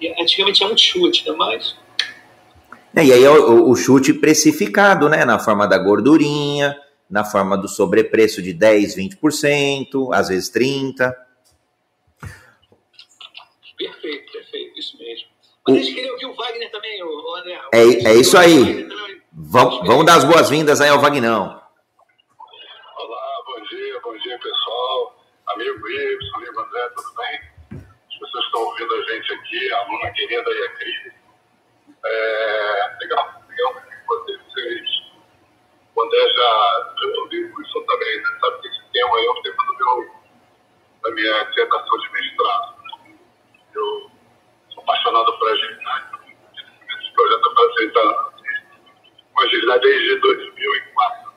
[0.00, 1.36] E antigamente é um chute, né?
[1.36, 1.76] Mas.
[2.96, 5.24] É, e aí é o, o, chute precificado, né?
[5.24, 6.76] Na forma da gordurinha,
[7.08, 11.14] na forma do sobrepreço de 10, 20%, às vezes 30%.
[13.76, 14.23] Perfeito.
[15.66, 17.58] Mas a gente queria ouvir o Wagner também, o André.
[17.72, 17.78] É,
[18.10, 18.86] é isso aí.
[19.32, 21.58] Vamos, vamos dar as boas-vindas aí ao Vagnão.
[22.98, 25.16] Olá, bom dia, bom dia pessoal.
[25.46, 27.40] Amigo Ives, amigo André, tudo bem?
[27.80, 31.12] As pessoas que estão ouvindo a gente aqui, a aluna querida e a Cris.
[32.04, 34.88] É, legal, legal que vocês.
[35.96, 38.38] O André já, já ouviu isso também, né?
[38.38, 40.14] sabe que esse tema aí é o tema do meu,
[41.04, 42.74] da minha dissertação de mestrado.
[43.74, 44.13] Eu sou
[44.84, 46.04] apaixonado por agilidade.
[47.00, 48.00] Esse projeto apresenta
[49.32, 51.32] com agilidade desde 2004.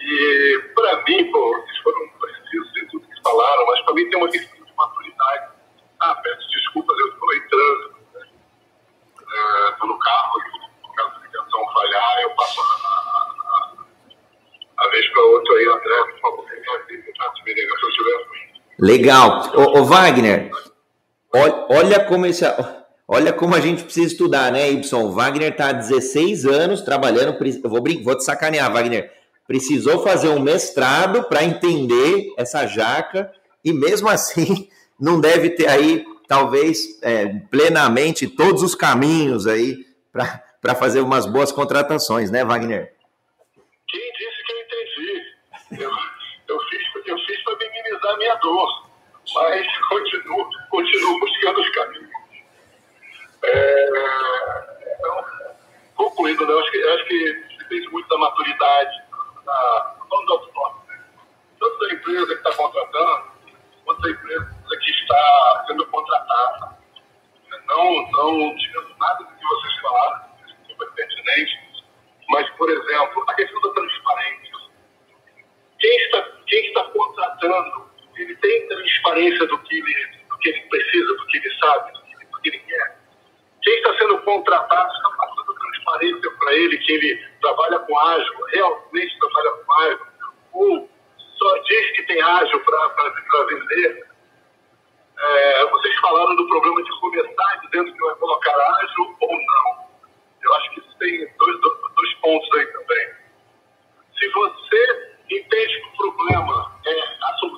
[0.00, 4.18] E, para mim, pô, vocês foram precisos em tudo que falaram, mas para mim tem
[4.18, 5.52] uma questão de maturidade.
[6.00, 7.98] Ah, peço desculpas, eu estou em trânsito,
[9.70, 12.64] estou é, no carro, e a ligação falhar, eu passo a,
[14.78, 17.32] a, a, vez para outro aí, André, por favor, tá?
[17.34, 18.48] se eu estiver ruim.
[18.78, 19.42] Legal.
[19.56, 20.52] Ô, ô Wagner,
[21.34, 22.44] olha, olha como esse
[23.10, 24.68] Olha como a gente precisa estudar, né?
[24.92, 27.38] O Wagner está há 16 anos trabalhando.
[27.42, 29.10] Eu vou, vou te sacanear, Wagner.
[29.46, 33.32] Precisou fazer um mestrado para entender essa jaca
[33.64, 34.68] e mesmo assim
[35.00, 41.50] não deve ter aí, talvez, é, plenamente todos os caminhos aí para fazer umas boas
[41.50, 42.92] contratações, né, Wagner?
[43.88, 45.82] Quem disse que eu entendi?
[45.82, 45.90] Eu,
[46.48, 48.87] eu fiz, eu fiz para minimizar a minha dor,
[49.34, 52.10] mas continuo, continuo buscando os caminhos.
[53.44, 53.88] É,
[54.98, 55.24] então,
[55.94, 59.02] concluindo, né, acho que, acho que depende muito da maturidade,
[59.44, 61.04] da, não do autónomo, né?
[61.60, 63.24] tanto da empresa que está contratando,
[63.84, 66.78] quanto da empresa que está sendo contratada.
[67.66, 70.20] Não, não tirando nada do que vocês falaram,
[70.66, 71.68] que é pertinente,
[72.30, 74.58] mas, por exemplo, a questão da transparência.
[75.78, 77.87] Quem está, quem está contratando,
[78.22, 79.94] ele tem transparência do que ele,
[80.28, 82.98] do que ele precisa, do que ele sabe, do que, do que ele quer
[83.68, 89.18] quem está sendo contratado está passando transparência para ele que ele trabalha com ágil, realmente
[89.18, 90.06] trabalha com ágil,
[90.52, 90.90] ou
[91.36, 94.08] só diz que tem ágil para vender.
[95.20, 99.88] É, vocês falaram do problema de começar dizendo que vai colocar ágil ou não.
[100.42, 103.08] Eu acho que isso tem dois, dois pontos aí também.
[104.18, 107.57] Se você entende que o problema, é, a solução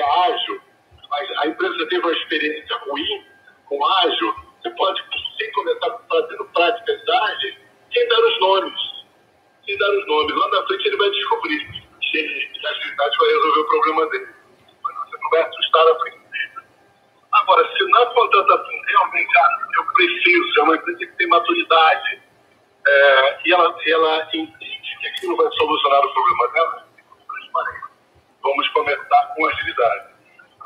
[0.00, 0.60] é ágil,
[1.08, 3.24] mas a empresa teve uma experiência ruim
[3.66, 5.02] com ágil, você pode,
[5.38, 7.56] sem começar fazendo práticas ágeis,
[7.92, 8.80] sem dar os nomes.
[9.64, 10.36] Sem dar os nomes.
[10.36, 11.66] Lá na frente ele vai descobrir
[12.00, 14.28] que a agilidade vai resolver o problema dele.
[14.82, 16.20] Mas você não vai assustar a frente.
[17.32, 22.20] Agora, se na contratação realmente ah, eu preciso, é uma empresa que tem maturidade,
[22.86, 26.86] é, e ela, ela entende que aquilo vai solucionar o problema dela,
[28.42, 30.04] vamos começar com agilidade.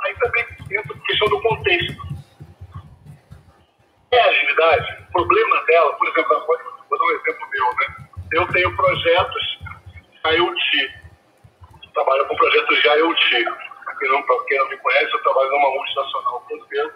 [0.04, 2.14] Aí também entra a questão do contexto
[4.14, 5.02] é agilidade.
[5.08, 6.46] O problema dela, por exemplo,
[6.88, 8.08] vou dar um exemplo meu, né?
[8.32, 9.58] Eu tenho projetos
[10.26, 11.04] IoT.
[11.92, 13.44] Trabalho com projetos de IoT.
[13.98, 16.94] Quem, não, quem não me conhece, eu trabalho numa multinacional brasileira,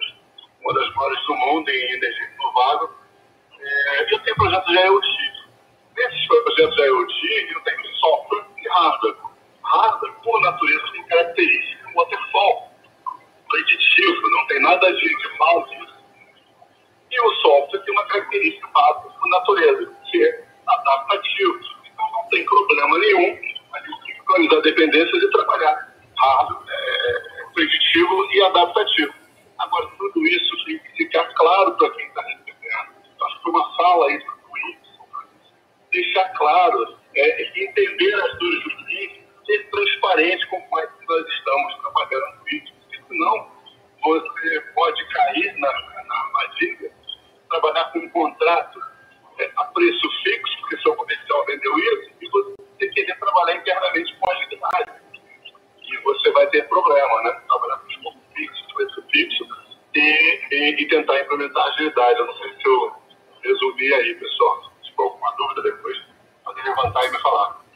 [0.61, 2.91] uma das maiores do mundo em energia renovável.
[3.61, 5.09] É, eu tenho projetos de IoT.
[5.97, 9.28] Nesses projetos de IoT, eu tenho software e hardware.
[9.69, 12.73] Hardware, por natureza, tem característica waterfall,
[13.49, 15.99] preditivo, não tem nada de, de mal disso
[17.11, 21.61] e o software tem uma característica básica por natureza, que é adaptativo.
[21.85, 23.39] Então não tem problema nenhum
[23.73, 29.15] a gente sincronizar dependências e trabalhar rápido, é, preditivo e adaptativo.
[29.59, 32.99] Agora, tudo isso tem que ficar claro para quem está recebendo.
[33.21, 34.39] Acho que uma fala aí para o
[35.91, 39.18] deixar claro, é, entender as do cliente,
[39.49, 42.75] ser transparente com é que nós estamos trabalhando com isso,
[43.09, 43.51] senão
[44.03, 45.73] você pode cair na,
[46.05, 46.93] na armadilha
[47.49, 48.79] trabalhar com um contrato
[49.39, 54.31] é, a preço fixo, porque seu comercial vendeu isso, e você querer trabalhar internamente com
[54.31, 54.93] agilidade.
[55.83, 57.41] E você vai ter problema, né?
[57.49, 59.49] Trabalhar com escopo fixo, preço fixo,
[59.95, 62.19] e, e, e, tentar implementar agilidade.
[62.19, 62.93] Eu não sei se eu
[63.43, 64.73] resumi aí, pessoal.
[64.85, 65.97] Se for alguma dúvida, depois
[66.45, 67.68] pode levantar e me falar.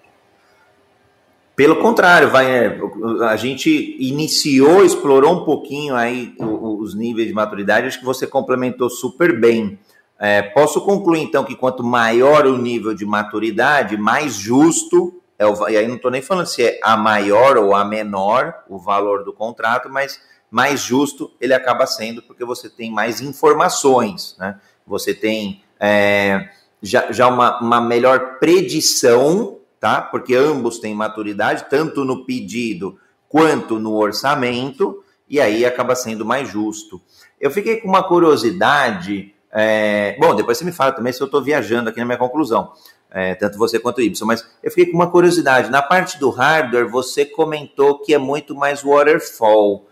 [1.55, 2.81] Pelo contrário, vai, é,
[3.29, 8.89] a gente iniciou, explorou um pouquinho aí os níveis de maturidade, acho que você complementou
[8.89, 9.79] super bem.
[10.19, 15.69] É, posso concluir então que quanto maior o nível de maturidade, mais justo é o,
[15.69, 19.25] e aí não estou nem falando se é a maior ou a menor o valor
[19.25, 24.61] do contrato, mas mais justo ele acaba sendo, porque você tem mais informações, né?
[24.87, 26.49] Você tem é,
[26.81, 30.01] já, já uma, uma melhor predição, tá?
[30.01, 32.97] Porque ambos têm maturidade, tanto no pedido
[33.29, 37.03] quanto no orçamento, e aí acaba sendo mais justo.
[37.41, 39.35] Eu fiquei com uma curiosidade.
[39.51, 40.17] É...
[40.21, 42.71] Bom, depois você me fala também se eu estou viajando aqui na minha conclusão
[43.13, 44.27] é, tanto você quanto o Y.
[44.27, 45.71] Mas eu fiquei com uma curiosidade.
[45.71, 49.87] Na parte do hardware, você comentou que é muito mais waterfall.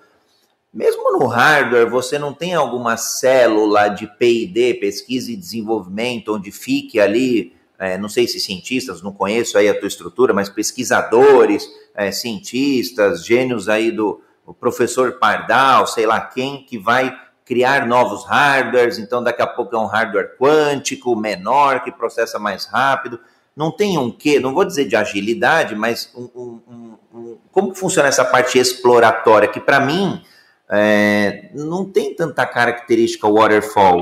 [0.73, 6.99] Mesmo no hardware, você não tem alguma célula de P&D, pesquisa e desenvolvimento, onde fique
[6.99, 12.13] ali, é, não sei se cientistas, não conheço aí a tua estrutura, mas pesquisadores, é,
[12.13, 14.23] cientistas, gênios aí do
[14.61, 19.79] professor Pardal, sei lá quem, que vai criar novos hardwares, então daqui a pouco é
[19.79, 23.19] um hardware quântico, menor, que processa mais rápido.
[23.57, 28.09] Não tem um quê, não vou dizer de agilidade, mas um, um, um, como funciona
[28.09, 30.23] essa parte exploratória, que para mim
[30.69, 34.01] é, não tem tanta característica waterfall.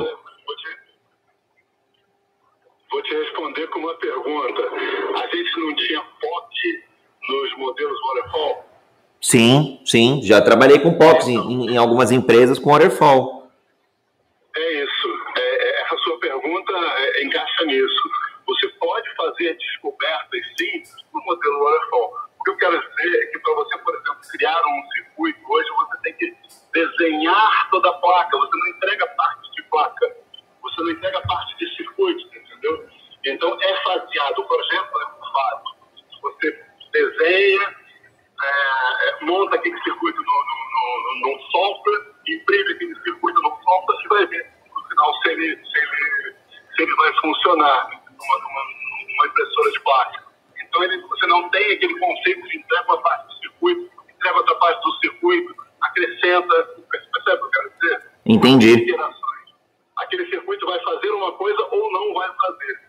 [2.91, 3.28] Vou te com
[3.89, 4.63] uma pergunta.
[5.23, 6.85] A gente não tinha POC
[7.29, 8.65] nos modelos waterfall?
[9.21, 10.21] Sim, sim.
[10.23, 13.51] Já trabalhei com POCs em, em algumas empresas com waterfall.
[14.57, 15.09] É isso.
[15.37, 18.11] É, é, essa sua pergunta é, encaixa nisso.
[18.47, 22.15] Você pode fazer descobertas, sim, no modelo waterfall.
[22.39, 25.69] O que eu quero dizer é que para você, por exemplo, criar um circuito hoje,
[25.71, 26.37] você tem que
[26.73, 28.37] desenhar toda a placa.
[28.37, 30.17] Você não entrega parte de placa.
[30.63, 32.98] Você não entrega parte de circuito, entendeu?
[33.31, 34.39] Então, é faseado.
[34.39, 35.65] O projeto é um fase.
[36.23, 37.77] Você desenha,
[38.43, 44.09] é, monta aquele circuito no, no, no, no software, imprime aquele circuito no software e
[44.09, 46.37] vai ver no final se ele, se ele,
[46.77, 48.63] se ele vai funcionar numa, numa,
[49.09, 50.33] numa impressora de plástico.
[50.63, 54.55] Então ele, você não tem aquele conceito de entrega uma parte do circuito, entrega outra
[54.57, 56.65] parte do circuito, acrescenta.
[56.91, 58.11] Percebe o que eu quero dizer?
[58.27, 58.97] Entendi.
[59.97, 62.88] Aquele circuito vai fazer uma coisa ou não vai fazer.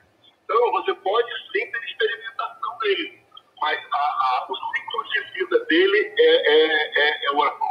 [0.49, 3.19] Então você pode sim ter experimentação dele,
[3.61, 7.69] mas a, a, o ciclo de vida dele é, é, é, é o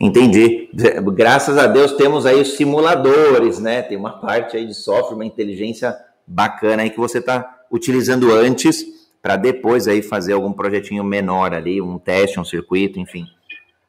[0.00, 0.70] Entendi.
[1.12, 3.82] Graças a Deus temos aí os simuladores, né?
[3.82, 5.94] Tem uma parte aí de software, uma inteligência
[6.26, 8.82] bacana aí que você está utilizando antes
[9.20, 13.26] para depois aí fazer algum projetinho menor ali, um teste, um circuito, enfim.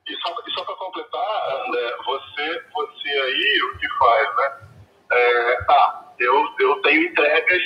[0.06, 4.68] E só, só para completar, André, você, você aí o que faz, né?
[5.14, 7.62] É, tá, eu, eu tenho entregas,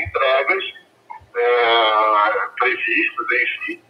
[0.00, 0.64] entregas
[1.36, 3.82] é, previstas, enfim.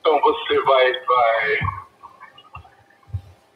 [0.00, 1.58] Então você vai, vai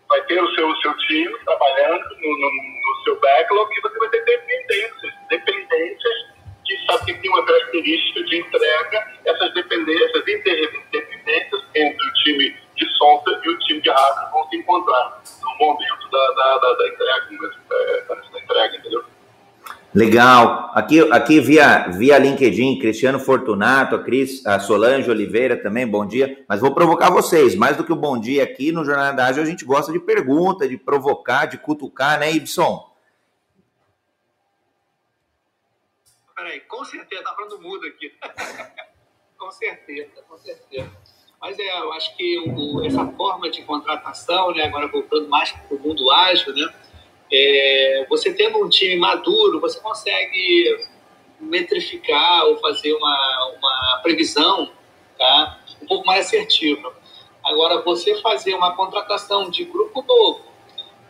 [0.09, 3.99] vai ter o seu, o seu time trabalhando no, no, no, seu backlog e você
[3.99, 11.62] vai ter dependências, dependências que sabe que tem uma característica de entrega, essas dependências, interdependências
[11.75, 16.11] entre o time de software e o time de hardware vão se encontrar no momento
[16.11, 17.29] da, da, da, da entrega,
[17.73, 19.05] é, da entrega, entendeu?
[19.95, 20.73] Legal.
[20.75, 26.45] Aqui, aqui via, via LinkedIn, Cristiano Fortunato, a, Cris, a Solange Oliveira também, bom dia.
[26.49, 27.55] Mas vou provocar vocês.
[27.55, 30.01] Mais do que o bom dia aqui no Jornal da Ágil, a gente gosta de
[30.01, 32.93] pergunta, de provocar, de cutucar, né, Ibson?
[36.35, 38.13] Peraí, com certeza, tá falando mudo aqui.
[39.39, 40.91] com certeza, com certeza.
[41.41, 45.77] Mas é, eu acho que o, essa forma de contratação, né, agora voltando mais para
[45.77, 46.75] o mundo ágil, né?
[47.37, 50.87] É, você tendo um time maduro, você consegue
[51.40, 54.70] metrificar ou fazer uma, uma previsão
[55.18, 55.59] tá?
[55.83, 56.94] um pouco mais assertiva.
[57.44, 60.44] Agora, você fazer uma contratação de grupo novo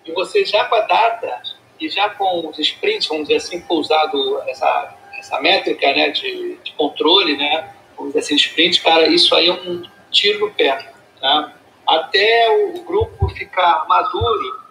[0.06, 1.42] e você já com a data
[1.78, 6.72] e já com os sprints, vamos dizer assim, pousado essa, essa métrica né, de, de
[6.72, 10.90] controle, né, vamos dizer assim, sprint, cara, isso aí é um tiro no pé.
[11.20, 11.52] Tá?
[11.86, 14.63] Até o grupo ficar maduro,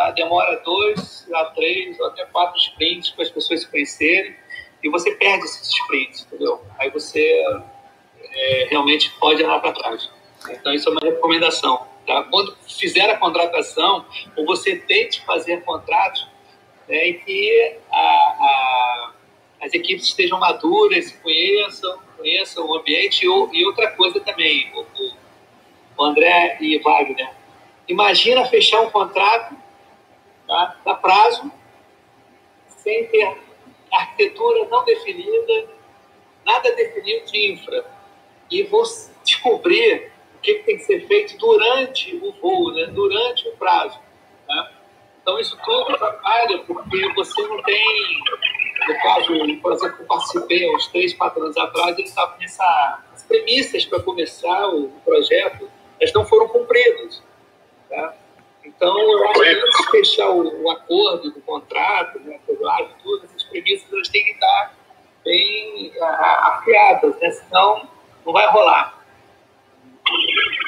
[0.00, 0.12] Tá?
[0.12, 4.34] Demora dois a três ou até quatro sprints para as pessoas se conhecerem
[4.82, 6.64] e você perde esses sprints, entendeu?
[6.78, 7.44] Aí você
[8.18, 10.10] é, realmente pode andar para trás.
[10.48, 11.86] Então, isso é uma recomendação.
[12.06, 12.22] Tá?
[12.30, 16.26] Quando fizer a contratação, ou você tente fazer contratos
[16.88, 19.12] né, em que a, a,
[19.60, 23.26] as equipes estejam maduras, se conheçam, conheçam o ambiente.
[23.26, 24.86] E, e outra coisa também, o,
[25.98, 27.28] o André e Wagner,
[27.86, 29.60] imagina fechar um contrato
[30.50, 30.76] tá?
[30.84, 31.50] dá prazo,
[32.66, 33.38] sem ter
[33.92, 35.68] arquitetura não definida,
[36.44, 37.84] nada definido de infra.
[38.50, 38.82] E vou
[39.24, 42.86] descobrir o que tem que ser feito durante o voo, né?
[42.86, 44.00] durante o prazo.
[44.46, 44.72] Tá?
[45.22, 48.20] Então, isso tudo trabalha porque você não tem.
[48.88, 53.04] No caso, por exemplo, eu participei uns três, quatro anos atrás, ele estava nessa.
[53.12, 55.70] As premissas para começar o projeto,
[56.00, 57.22] elas não foram cumpridas.
[58.80, 63.42] Então, eu acho que antes de fechar o, o acordo do contrato, né, tudo, essas
[63.42, 64.74] premissas elas têm que estar
[65.22, 67.30] bem afiadas, né?
[67.30, 67.86] senão
[68.24, 68.98] não vai rolar.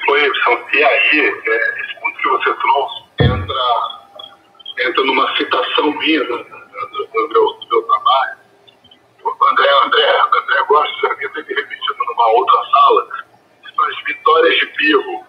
[0.05, 0.31] Foi,
[0.75, 4.01] e aí, é, esse ponto que você trouxe entra,
[4.81, 8.37] entra numa citação minha do, do, do, meu, do meu trabalho.
[9.25, 13.09] O André, André, André gosta de ter repetido numa outra sala,
[13.89, 15.25] as vitórias de Pirro.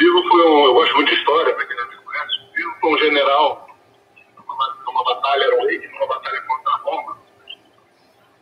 [0.00, 2.90] Pirro foi um, eu gosto muito de história, para quem não me conhece, Pirro foi
[2.90, 3.68] um general
[4.86, 7.18] numa, batalha heroíca, numa batalha contra Roma.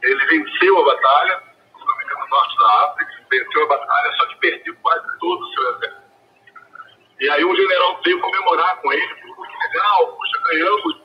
[0.01, 1.43] Ele venceu a batalha,
[1.75, 6.03] no norte da África, venceu a batalha, só que perdeu quase todo o seu exército.
[7.19, 10.97] E aí um general veio comemorar com ele, falou, que legal, puxa, ganhamos.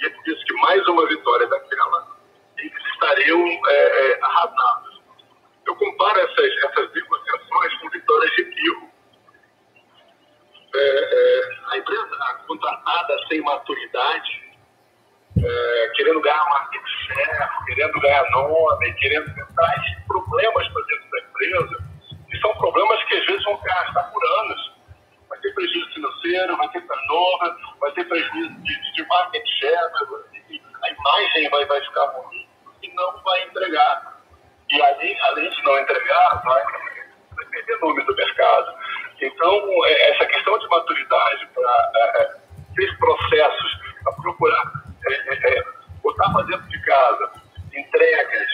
[0.00, 2.16] E ele disse que mais uma vitória daquela,
[2.56, 5.02] eles estariam é, é, arrasados.
[5.66, 8.91] Eu comparo essas, essas negociações com vitórias de Pirro.
[10.74, 12.16] É, é, a empresa
[12.46, 14.42] contratada sem maturidade,
[15.36, 21.84] é, querendo ganhar market share, querendo ganhar nome, querendo traz problemas para dentro da empresa,
[22.32, 24.72] e são problemas que às vezes vão gastar por anos.
[25.28, 29.92] Vai ter prejuízo financeiro, vai ter turnover, vai ter prejuízo de, de market share,
[30.82, 32.48] a imagem vai, vai ficar ruim
[32.82, 34.20] e não vai entregar.
[34.70, 36.64] E além, além de não entregar, vai,
[37.42, 38.74] vai perder nome do mercado.
[39.20, 42.30] Então, é, essa questão de maturidade para é, é,
[42.76, 44.72] ter processos, para procurar
[45.06, 45.64] é, é, é
[46.02, 47.42] botar para dentro de casa
[47.74, 48.46] entregas,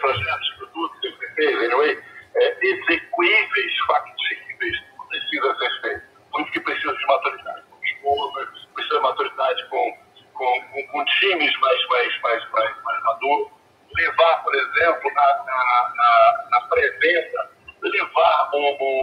[0.00, 1.98] projetos, produtos, etc., anyway,
[2.36, 4.76] é, execuíveis, factíveis,
[5.08, 6.02] precisa ser feito.
[6.32, 9.98] Muito que precisa de maturidade com esposa, precisa de maturidade com,
[10.34, 13.50] com, com, com times mais, mais, mais, mais, mais maduros.
[13.96, 17.50] Levar, por exemplo, na, na, na, na pré-venda,
[17.82, 19.02] levar um, um,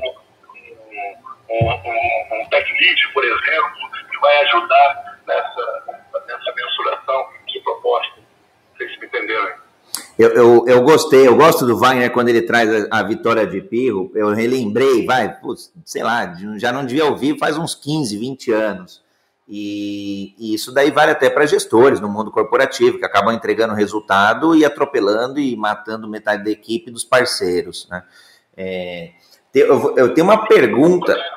[1.49, 5.84] um, um, um tech lead, por exemplo, que vai ajudar nessa,
[6.28, 8.19] nessa mensuração de proposta.
[8.75, 9.67] Vocês me entenderam?
[10.17, 13.61] Eu, eu, eu, gostei, eu gosto do Wagner quando ele traz a, a vitória de
[13.61, 14.11] Pirro.
[14.15, 19.07] Eu relembrei, vai, putz, sei lá, já não devia ouvir faz uns 15, 20 anos.
[19.47, 24.55] E, e isso daí vale até para gestores no mundo corporativo, que acabam entregando resultado
[24.55, 27.88] e atropelando e matando metade da equipe dos parceiros.
[27.89, 28.03] Né?
[28.58, 29.12] É,
[29.53, 31.12] eu, eu, tenho uma pergunta.
[31.12, 31.30] André,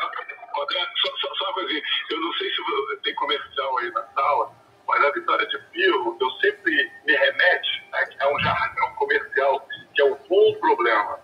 [0.63, 4.61] André só, só, só uma coisinha, eu não sei se tem comercial aí na sala
[4.91, 9.65] mas a vitória de Pirro, eu sempre me remete, né, que é um jargão comercial,
[9.95, 11.21] que é o bom problema.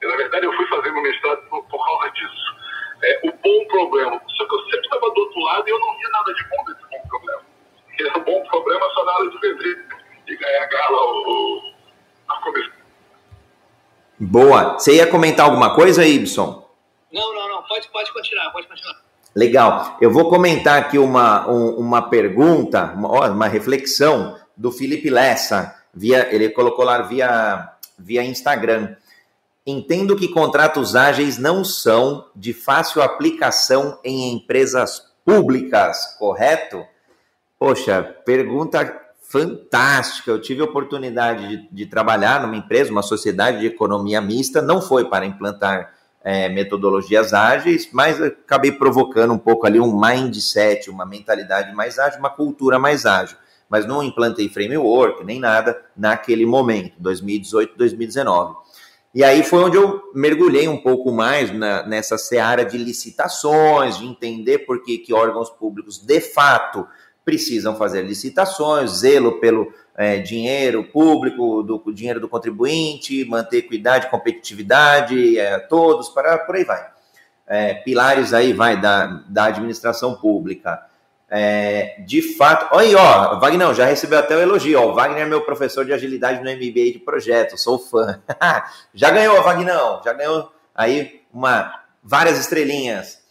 [0.00, 2.56] E, na verdade, eu fui fazer meu mestrado por, por causa disso.
[3.02, 4.18] É, o bom problema.
[4.26, 6.64] Só que eu sempre estava do outro lado e eu não via nada de bom
[6.64, 7.42] desse bom problema.
[7.84, 9.86] Porque o bom problema só na hora de vender
[10.26, 11.60] e ganhar gala ou,
[12.28, 12.72] a comissão.
[14.34, 14.76] Boa.
[14.76, 16.68] Você ia comentar alguma coisa, Ibson?
[17.12, 17.62] Não, não, não.
[17.62, 19.00] Pode, pode continuar, pode continuar.
[19.32, 19.96] Legal.
[20.00, 25.76] Eu vou comentar aqui uma, um, uma pergunta, uma, uma, reflexão do Felipe Lessa.
[25.94, 28.96] Via, ele colocou lá via, via Instagram.
[29.64, 36.84] Entendo que contratos ágeis não são de fácil aplicação em empresas públicas, correto?
[37.56, 39.03] Poxa, pergunta
[39.34, 40.30] fantástica.
[40.30, 44.80] Eu tive a oportunidade de, de trabalhar numa empresa, uma sociedade de economia mista, não
[44.80, 51.04] foi para implantar é, metodologias ágeis, mas acabei provocando um pouco ali um mindset, uma
[51.04, 53.36] mentalidade mais ágil, uma cultura mais ágil.
[53.68, 58.54] Mas não implantei framework nem nada naquele momento, 2018, 2019.
[59.12, 64.06] E aí foi onde eu mergulhei um pouco mais na, nessa seara de licitações, de
[64.06, 66.86] entender por que, que órgãos públicos de fato
[67.24, 75.38] precisam fazer licitações, zelo pelo é, dinheiro público, do dinheiro do contribuinte, manter equidade, competitividade,
[75.38, 76.86] é, todos, para por aí vai.
[77.46, 80.82] É, pilares aí, vai, da, da administração pública.
[81.30, 85.22] É, de fato, olha aí, ó, Wagner, já recebeu até o elogio, ó, o Wagner
[85.22, 88.22] é meu professor de agilidade no MBA de projeto, sou fã.
[88.94, 93.23] já ganhou, Wagner, já ganhou aí uma, várias estrelinhas.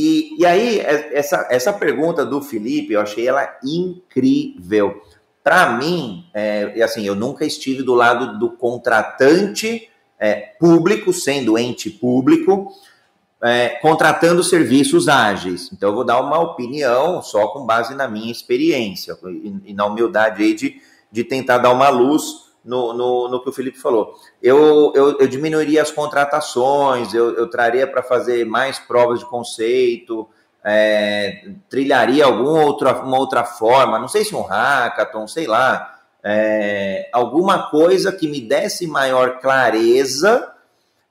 [0.00, 5.02] E, e aí, é, essa, essa pergunta do Felipe, eu achei ela incrível.
[5.42, 11.90] Para mim, é, assim, eu nunca estive do lado do contratante é, público, sendo ente
[11.90, 12.72] público,
[13.42, 15.68] é, contratando serviços ágeis.
[15.72, 19.84] Então, eu vou dar uma opinião só com base na minha experiência e, e na
[19.84, 20.80] humildade aí de,
[21.10, 24.14] de tentar dar uma luz no, no, no que o Felipe falou.
[24.42, 30.28] Eu, eu, eu diminuiria as contratações, eu, eu traria para fazer mais provas de conceito,
[30.62, 37.08] é, trilharia alguma outra, uma outra forma, não sei se um hackathon, sei lá, é,
[37.12, 40.52] alguma coisa que me desse maior clareza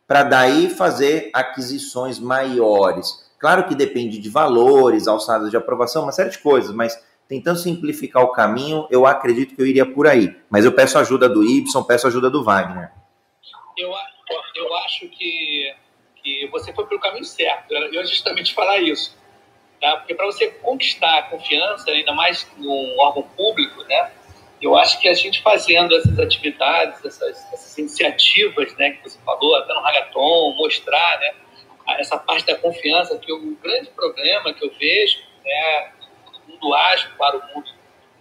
[0.05, 3.26] para daí fazer aquisições maiores.
[3.39, 6.97] Claro que depende de valores, alçadas de aprovação, uma série de coisas, mas
[7.28, 10.36] tentando simplificar o caminho, eu acredito que eu iria por aí.
[10.49, 12.91] Mas eu peço ajuda do Y, peço ajuda do Wagner.
[13.78, 13.91] Eu,
[14.55, 15.75] eu acho que,
[16.23, 17.71] que você foi pelo caminho certo.
[17.71, 19.17] Eu ia justamente falar isso.
[19.80, 19.97] Tá?
[19.97, 24.11] Porque para você conquistar a confiança, ainda mais num órgão público, né?
[24.61, 29.55] eu acho que a gente fazendo essas atividades, essas, essas iniciativas né, que você falou,
[29.55, 31.34] até no Hagaton, mostrar né,
[31.99, 35.97] essa parte da confiança, que o grande problema que eu vejo no
[36.62, 37.70] mundo ágil para o mundo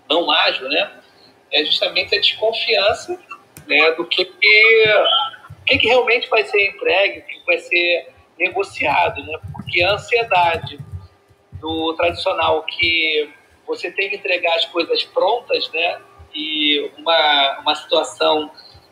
[0.08, 0.90] não ágil, né,
[1.52, 3.18] é justamente a desconfiança
[3.66, 9.38] né, do que, que, que realmente vai ser entregue, o que vai ser negociado, né,
[9.52, 10.78] porque a ansiedade
[11.54, 13.30] do tradicional que
[13.66, 16.00] você tem que entregar as coisas prontas, né,
[16.34, 18.50] e uma, uma situação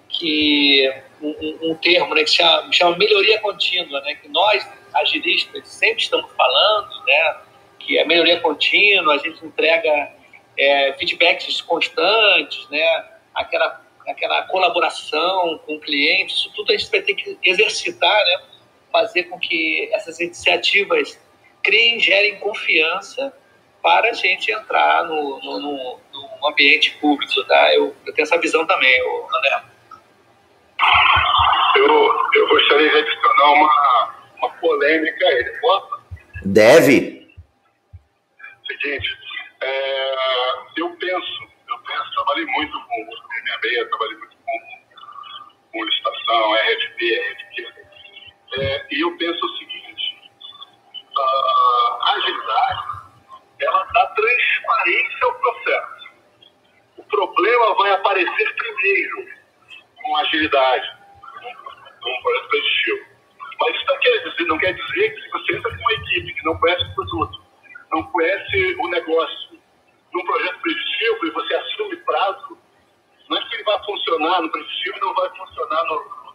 [0.09, 6.03] que um, um termo né, que chama, chama melhoria contínua, né, que nós agilistas sempre
[6.03, 7.36] estamos falando, né,
[7.79, 10.12] que é melhoria contínua, a gente entrega
[10.57, 13.05] é, feedbacks constantes, né,
[13.35, 18.43] aquela aquela colaboração com o cliente, isso tudo a gente vai ter que exercitar, né,
[18.93, 21.18] fazer com que essas iniciativas
[21.62, 23.33] criem, gerem confiança
[23.83, 27.75] para a gente entrar no, no, no, no ambiente público, tá?
[27.75, 28.95] Eu, eu, tenho essa visão também,
[29.37, 29.62] André.
[31.77, 31.87] Eu,
[32.35, 35.61] eu gostaria de adicionar uma, uma polêmica aí?
[36.45, 37.24] Deve.
[38.85, 39.18] Seguinte,
[39.62, 40.14] é,
[40.76, 44.37] eu penso, eu penso, trabalhei muito com MMA, trabalhei muito
[45.72, 47.66] com, licitação, RFP, RFP,
[48.59, 50.30] é, e eu penso o seguinte,
[51.16, 52.82] a agilidade
[53.62, 56.11] ela dá transparência ao processo.
[56.99, 59.28] O problema vai aparecer primeiro
[60.03, 60.93] com agilidade,
[62.03, 63.07] com projeto preditivo.
[63.61, 66.45] Mas isso não quer, dizer, não quer dizer que você entra com uma equipe que
[66.45, 67.43] não conhece o produto,
[67.95, 69.59] não conhece o negócio,
[70.12, 72.59] num projeto preditivo e você assume prazo,
[73.28, 76.34] não é que ele vai funcionar no preditivo e não vai funcionar no, no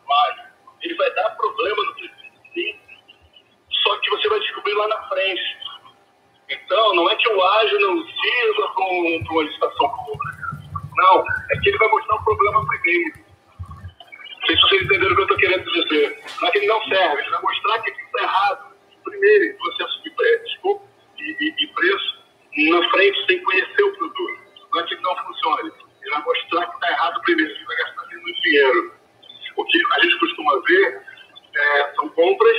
[0.82, 1.96] Ele vai dar problema no
[2.54, 2.80] sim.
[3.84, 5.60] Só que você vai descobrir lá na frente
[6.50, 10.50] então, não é que o ágil não sirva para uma licitação pública.
[10.98, 13.20] Não, é que ele vai mostrar o problema primeiro.
[14.40, 16.24] Não sei se vocês entenderam o que eu estou querendo dizer.
[16.42, 20.04] Não é que ele não serve, ele vai mostrar que está errado primeiro em processo
[20.04, 20.82] de preço
[21.20, 22.20] e, e, e preço
[22.72, 24.40] na frente sem conhecer o produto.
[24.74, 25.72] Não é que ele não funcione.
[26.02, 28.94] Ele vai mostrar que está errado primeiro, ele vai gastar menos dinheiro.
[29.56, 31.02] O que a gente costuma ver
[31.56, 32.58] é, são compras,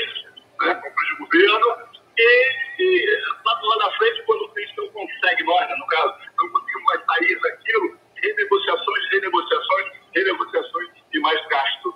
[0.61, 3.20] né, compras de governo, e,
[3.62, 7.05] lá na frente, quando o cliente não consegue, nós, né, no caso, não conseguimos mais
[7.05, 11.94] sair daquilo, renegociações, renegociações, renegociações e mais gasto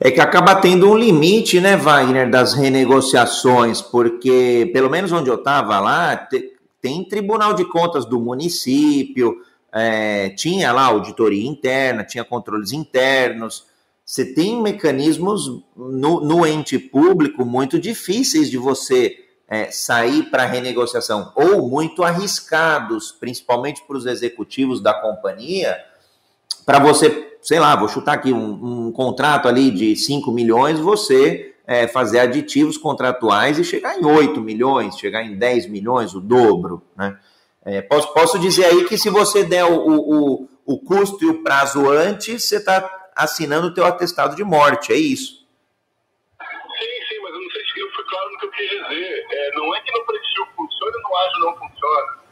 [0.00, 5.36] É que acaba tendo um limite, né, Wagner, das renegociações, porque, pelo menos onde eu
[5.36, 9.36] estava lá, te, tem Tribunal de Contas do município,
[9.72, 13.66] é, tinha lá auditoria interna, tinha controles internos,
[14.04, 19.16] você tem mecanismos no, no ente público muito difíceis de você
[19.46, 25.76] é, sair para renegociação, ou muito arriscados, principalmente para os executivos da companhia,
[26.66, 31.54] para você, sei lá, vou chutar aqui um, um, contrato ali de 5 milhões, você
[31.66, 36.82] é, fazer aditivos contratuais e chegar em 8 milhões, chegar em 10 milhões, o dobro,
[36.96, 37.18] né?
[37.66, 41.42] É, posso, posso dizer aí que se você der o, o, o custo e o
[41.42, 45.46] prazo antes, você está assinando o teu atestado de morte, é isso.
[46.42, 49.26] Sim, sim, mas eu não sei se eu fui claro no que eu quis dizer.
[49.30, 52.24] É, não é que no prestio funciona no ágil não funciona.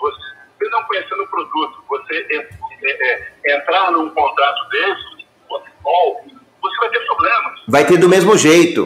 [0.00, 2.48] Você não conhecendo o produto, você é,
[2.90, 5.26] é, é, entrar num contrato desse,
[6.60, 7.60] você vai ter problemas.
[7.68, 8.84] Vai ter do mesmo jeito.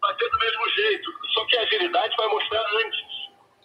[0.00, 1.10] Vai ter do mesmo jeito.
[1.34, 3.00] Só que a agilidade vai mostrar antes.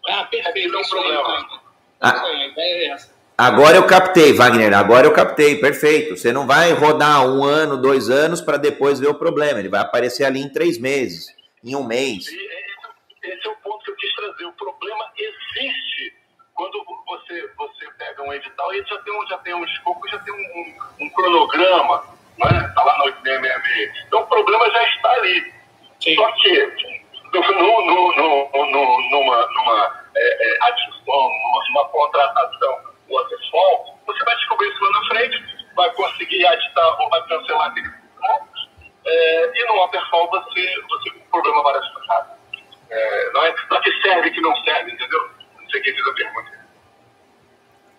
[0.07, 0.75] Ah, perfeito.
[0.75, 1.61] É um problema.
[2.01, 2.23] Ah.
[2.57, 3.15] É essa.
[3.37, 6.15] Agora eu captei, Wagner, agora eu captei, perfeito.
[6.15, 9.59] Você não vai rodar um ano, dois anos para depois ver o problema.
[9.59, 11.27] Ele vai aparecer ali em três meses,
[11.61, 12.27] em um mês.
[12.27, 14.45] Esse é o ponto que eu quis trazer.
[14.45, 16.13] O problema existe
[16.55, 20.17] quando você, você pega um edital e já tem um, já tem um escopo, já
[20.19, 22.03] tem um, um, um cronograma,
[22.39, 22.73] está né?
[22.73, 23.91] Tá lá no MME.
[24.07, 25.53] Então o problema já está ali.
[26.01, 26.15] Sim.
[26.15, 26.95] Só que
[27.33, 32.79] no, no, no, no numa, numa é, é, adição, numa, numa contratação
[33.09, 37.89] waterfall, você vai descobrir isso lá na frente, vai conseguir aditar ou vai cancelar aquele
[37.89, 38.47] contrato,
[39.05, 42.35] é, e no waterfall você, você o problema vai ser
[42.89, 45.34] É, não, é, é que serve que não serve, entendeu?
[45.65, 46.51] Não sei quem fez a pergunta.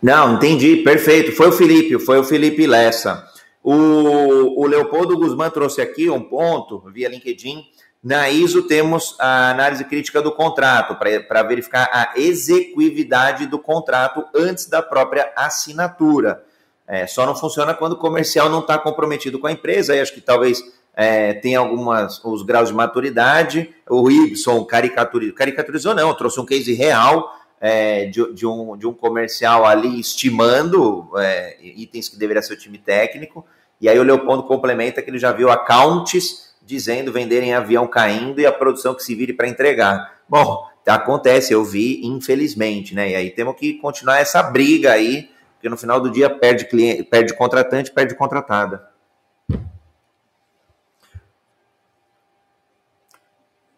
[0.01, 1.33] Não, entendi, perfeito.
[1.33, 3.29] Foi o Felipe, foi o Felipe Lessa.
[3.63, 7.65] O, o Leopoldo Guzmán trouxe aqui um ponto via LinkedIn
[8.01, 14.67] Na ISO temos a análise crítica do contrato, para verificar a execuividade do contrato antes
[14.67, 16.45] da própria assinatura.
[16.87, 20.21] É, só não funciona quando o comercial não está comprometido com a empresa, acho que
[20.21, 20.63] talvez
[20.95, 23.75] é, tenha algumas os graus de maturidade.
[23.91, 28.93] O Ibson caricaturizou, caricaturizou não, trouxe um case real é, de, de, um, de um
[28.93, 33.45] comercial ali estimando é, itens que deveria ser o time técnico,
[33.81, 38.47] e aí o Leopoldo complementa que ele já viu accounts dizendo venderem avião caindo e
[38.47, 40.17] a produção que se vire para entregar.
[40.29, 43.11] Bom, acontece, eu vi, infelizmente, né?
[43.11, 47.05] E aí temos que continuar essa briga aí, porque no final do dia perde cliente,
[47.05, 48.96] perde contratante, perde contratada.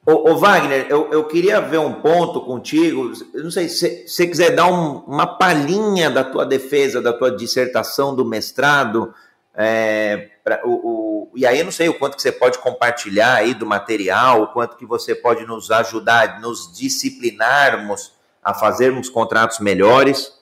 [0.08, 3.12] Ô, ô Wagner, eu, eu, queria ver um ponto contigo.
[3.34, 7.30] Eu não sei se você quiser dar um, uma palhinha da tua defesa, da tua
[7.30, 9.12] dissertação do mestrado.
[9.54, 13.34] É, pra, o, o, e aí eu não sei o quanto que você pode compartilhar
[13.34, 19.58] aí do material, o quanto que você pode nos ajudar, nos disciplinarmos a fazermos contratos
[19.58, 20.32] melhores.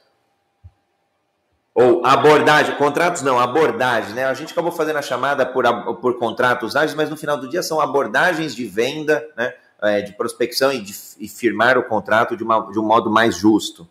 [1.78, 4.24] Ou abordagem, contratos não, abordagem, né?
[4.24, 5.66] A gente acabou fazendo a chamada por,
[6.00, 9.54] por contratos ágeis, mas no final do dia são abordagens de venda, né?
[9.82, 13.36] É, de prospecção e de e firmar o contrato de, uma, de um modo mais
[13.36, 13.86] justo.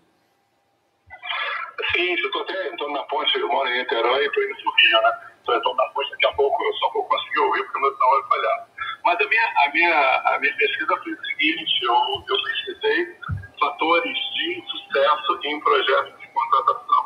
[1.93, 4.71] Sim, eu estou até entrando na ponte, eu moro em Niterói e estou indo para
[4.71, 5.11] o Rio, né?
[5.37, 8.09] Estou entrando na ponte, daqui a pouco eu só vou conseguir ouvir porque meu sinal
[8.09, 8.67] vai falhar.
[9.05, 13.15] Mas a minha, a minha, a minha pesquisa foi o seguinte, eu, eu pesquisei
[13.59, 17.04] fatores de sucesso em projetos de contratação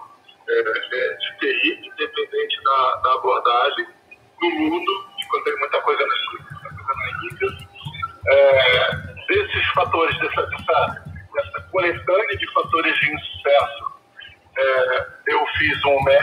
[0.50, 3.88] é, é, de TI, independente da, da abordagem,
[4.42, 6.48] no mundo, encontrei muita coisa na China,
[6.88, 7.68] na Índia,
[8.28, 8.92] é,
[9.28, 14.00] desses fatores, dessa, dessa, dessa coletânea de fatores de insucesso,
[14.58, 16.20] é, eu fiz um MES,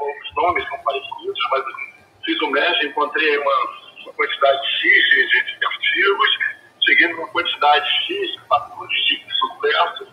[0.00, 1.64] os nomes são parecidos, mas
[2.24, 3.54] fiz um MES, encontrei uma,
[4.04, 6.30] uma quantidade X de, de, de artigos,
[6.86, 10.06] cheguei numa quantidade X de fatores de sucesso,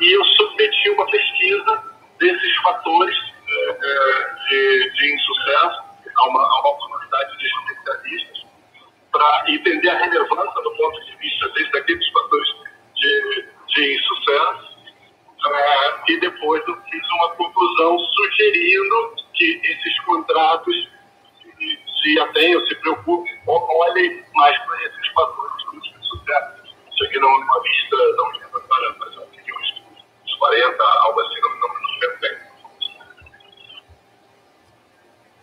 [0.00, 3.16] e eu submeti uma pesquisa desses fatores
[3.48, 5.82] é, é de, de insucesso
[6.16, 8.46] a uma, a uma comunidade de especialistas
[9.12, 12.48] para entender a relevância do ponto de vista desde aqueles fatores
[12.94, 14.76] de, de insucesso
[15.46, 20.88] uh, e depois eu fiz uma conclusão sugerindo que esses contratos
[21.42, 26.76] se, se atenham, se preocupem, olhem mais para esses fatores de sucesso.
[26.98, 31.40] Cheguei numa lista, não lembro agora, mas eu fiquei uns 40, algo assim,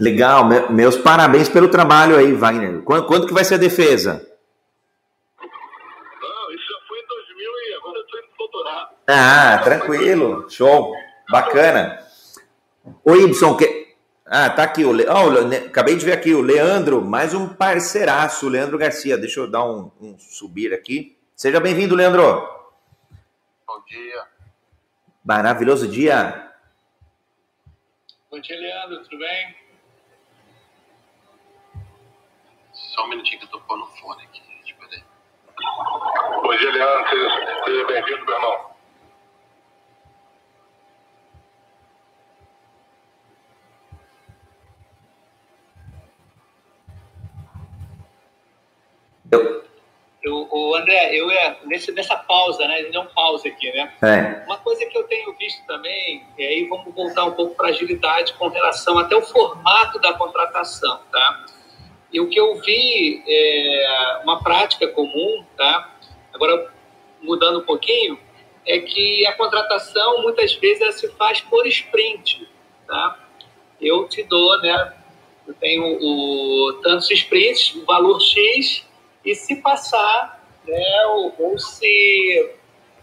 [0.03, 2.81] Legal, meus parabéns pelo trabalho aí, Wagner.
[2.81, 4.29] Quando, quando que vai ser a defesa?
[9.07, 10.93] Ah, tranquilo, show,
[11.29, 12.05] bacana.
[13.01, 13.95] O Ibson, que...
[14.25, 15.05] ah, tá aqui, o Le...
[15.07, 19.49] oh, acabei de ver aqui, o Leandro, mais um parceiraço, o Leandro Garcia, deixa eu
[19.49, 21.17] dar um, um subir aqui.
[21.33, 22.45] Seja bem-vindo, Leandro.
[23.65, 24.23] Bom dia.
[25.23, 26.51] Maravilhoso dia.
[28.29, 29.62] Bom dia, Leandro, tudo bem?
[32.93, 34.39] Só um minutinho que eu tô pondo o fone aqui.
[36.43, 38.73] Bom dia, Leandro, seja, seja bem-vindo, meu irmão.
[50.21, 52.83] Eu, o André, eu ia, nesse, nessa pausa, né?
[52.83, 53.91] Deu um pause aqui, né?
[54.03, 54.45] É.
[54.45, 58.33] Uma coisa que eu tenho visto também, e aí vamos voltar um pouco para agilidade
[58.33, 61.45] com relação até o formato da contratação, tá?
[62.13, 65.95] E o que eu vi é uma prática comum, tá?
[66.31, 66.71] Agora,
[67.21, 68.19] mudando um pouquinho,
[68.65, 72.47] é que a contratação muitas vezes ela se faz por sprint,
[72.87, 73.19] tá?
[73.81, 74.93] Eu te dou, né?
[75.47, 78.85] Eu tenho o tantos sprints, o valor X,
[79.25, 82.51] e se passar, né, ou, ou se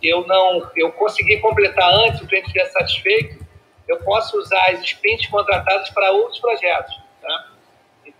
[0.02, 3.44] eu não eu conseguir completar antes, o cliente estiver satisfeito,
[3.86, 6.94] eu posso usar as sprints contratadas para outros projetos.
[7.20, 7.50] Tá?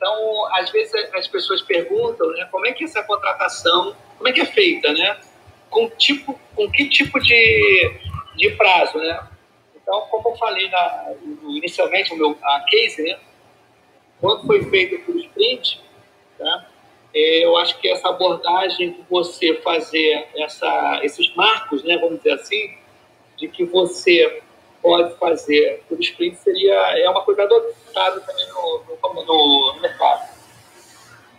[0.01, 4.41] Então, às vezes as pessoas perguntam, né, como é que essa contratação, como é que
[4.41, 5.21] é feita, né?
[5.69, 7.93] Com tipo, com que tipo de,
[8.35, 9.29] de prazo, né?
[9.77, 11.13] Então, como eu falei na,
[11.51, 13.19] inicialmente o meu a case, né?
[14.23, 15.83] Quando foi feito por sprint,
[16.39, 16.67] tá?
[17.13, 22.33] É, eu acho que essa abordagem de você fazer essa, esses marcos, né, vamos dizer
[22.33, 22.75] assim,
[23.37, 24.43] de que você
[24.81, 28.83] pode fazer por sprint seria é uma coisa adotada também no,
[29.15, 30.29] no, no, mercado.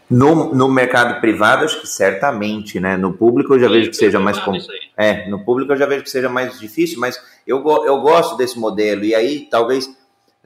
[0.10, 2.98] No, no mercado privado, acho que certamente, né?
[2.98, 4.54] No público eu já Sim, vejo que seja mais com...
[4.98, 8.60] é, no público eu já vejo que seja mais difícil, mas eu, eu gosto desse
[8.60, 9.90] modelo e aí talvez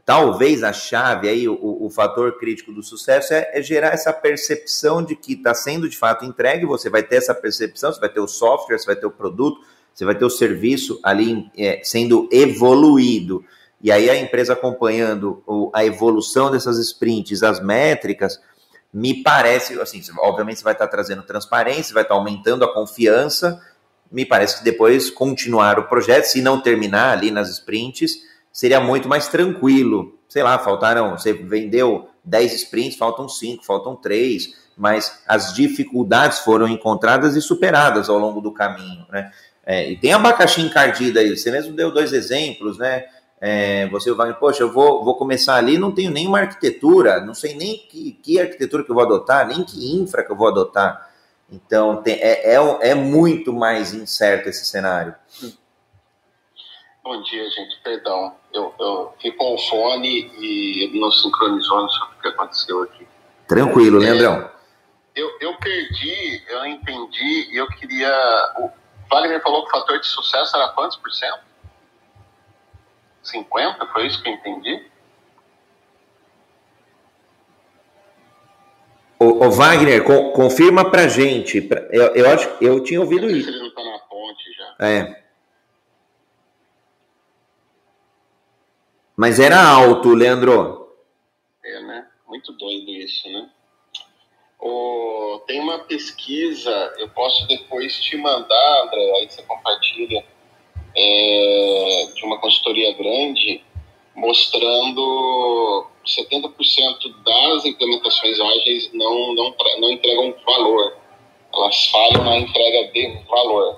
[0.06, 5.04] talvez a chave aí, o, o fator crítico do sucesso é, é gerar essa percepção
[5.04, 8.20] de que está sendo de fato entregue, você vai ter essa percepção, você vai ter
[8.20, 12.30] o software, você vai ter o produto, você vai ter o serviço ali é, sendo
[12.32, 13.44] evoluído.
[13.86, 18.42] E aí a empresa acompanhando a evolução dessas sprints, as métricas,
[18.92, 23.62] me parece, assim, obviamente você vai estar trazendo transparência, vai estar aumentando a confiança,
[24.12, 28.16] me parece que depois continuar o projeto, se não terminar ali nas sprints,
[28.52, 30.18] seria muito mais tranquilo.
[30.28, 36.68] Sei lá, faltaram, você vendeu 10 sprints, faltam 5, faltam 3, mas as dificuldades foram
[36.68, 39.32] encontradas e superadas ao longo do caminho, né?
[39.64, 43.06] É, e tem abacaxi encardido aí, você mesmo deu dois exemplos, né?
[43.42, 47.54] É, você vai, poxa, eu vou, vou começar ali, não tenho nenhuma arquitetura, não sei
[47.56, 51.12] nem que, que arquitetura que eu vou adotar, nem que infra que eu vou adotar.
[51.52, 55.14] Então, tem, é, é, é muito mais incerto esse cenário.
[57.04, 57.80] Bom dia, gente.
[57.84, 58.36] Perdão.
[58.52, 63.08] Eu, eu fiquei com o fone e não sincronizou, não sei o que aconteceu aqui.
[63.48, 64.50] Tranquilo, é, Leandrão.
[65.16, 68.12] Eu, eu perdi, eu entendi, e eu queria.
[68.58, 68.72] O
[69.08, 71.45] Wagner falou que o fator de sucesso era quantos por cento?
[73.28, 73.88] 50?
[73.88, 74.86] Foi isso que eu entendi?
[79.20, 80.04] O, o Wagner,
[80.34, 81.68] confirma pra gente.
[81.92, 83.50] Eu, eu acho eu tinha ouvido isso.
[83.50, 84.86] Ele não tá na ponte já.
[84.86, 85.24] É.
[89.16, 90.94] Mas era alto, Leandro.
[91.64, 92.08] É, né?
[92.28, 93.50] Muito doido isso, né?
[94.60, 100.26] Oh, tem uma pesquisa, eu posso depois te mandar, André, aí você compartilha,
[100.96, 103.62] é, de uma consultoria grande,
[104.16, 106.54] mostrando 70%
[107.24, 110.98] das implementações ágeis não, não, não entregam valor.
[111.54, 113.76] Elas falham na entrega de valor.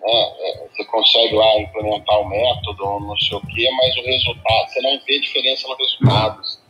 [0.00, 0.32] Né?
[0.40, 4.80] É, você consegue lá implementar o método, não sei o quê, mas o resultado, você
[4.82, 6.62] não vê diferença nos resultados.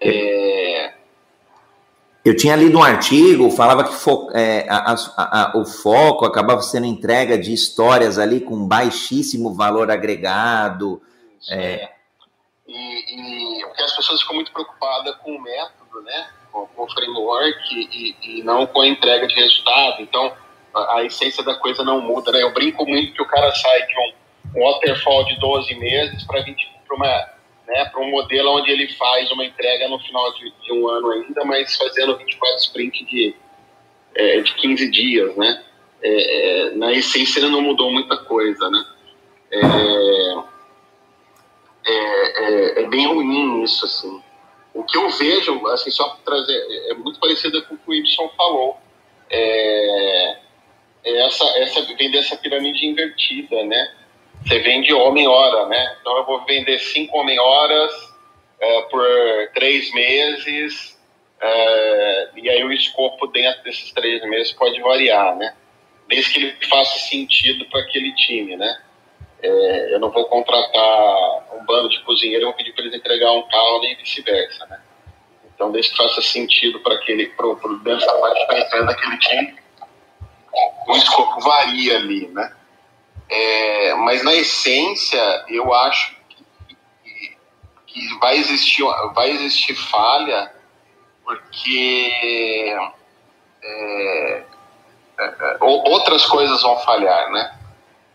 [0.00, 0.99] É...
[2.24, 6.60] Eu tinha lido um artigo, falava que fo é, a, a, a, o foco acabava
[6.60, 11.00] sendo entrega de histórias ali com baixíssimo valor agregado.
[11.50, 11.88] É.
[12.68, 16.28] E, e porque as pessoas ficam muito preocupadas com o método, né?
[16.52, 20.02] com, com o framework e, e não com a entrega de resultado.
[20.02, 20.32] Então,
[20.74, 22.42] a, essência da coisa não muda, né?
[22.42, 26.44] Eu brinco muito que o cara sai de um, um waterfall de 12 meses para
[26.92, 27.28] uma
[27.70, 31.10] né, para um modelo onde ele faz uma entrega no final de, de um ano
[31.12, 33.34] ainda, mas fazendo 24 sprint de,
[34.16, 35.64] é, de 15 dias, né?
[36.02, 38.84] É, é, na essência ele não mudou muita coisa, né?
[39.52, 39.60] É,
[41.86, 44.20] é, é, é bem ruim isso, assim.
[44.74, 48.28] O que eu vejo, assim, só trazer, é muito parecido com o que o Y
[48.36, 48.78] falou.
[49.30, 50.36] É,
[51.04, 53.94] essa, essa, vender essa pirâmide invertida, né?
[54.44, 55.96] Você vende homem-hora, né?
[56.00, 57.92] Então eu vou vender cinco homem-horas
[58.60, 59.02] é, por
[59.54, 60.98] três meses,
[61.40, 65.54] é, e aí o escopo dentro desses três meses pode variar, né?
[66.08, 68.80] Desde que ele faça sentido para aquele time, né?
[69.42, 73.32] É, eu não vou contratar um bando de cozinheiros e vou pedir para eles entregar
[73.32, 74.80] um carro e vice-versa, né?
[75.54, 79.54] Então, desde que faça sentido para aquele, pro, pro, dentro da parte de daquele time,
[80.88, 82.54] o escopo varia ali, né?
[83.30, 86.16] É, mas na essência, eu acho
[87.04, 87.36] que,
[87.86, 88.82] que, vai, existir,
[89.14, 90.52] vai existir falha
[91.22, 92.12] porque
[93.62, 94.44] é, é,
[95.18, 97.56] é outras coisas vão falhar, né?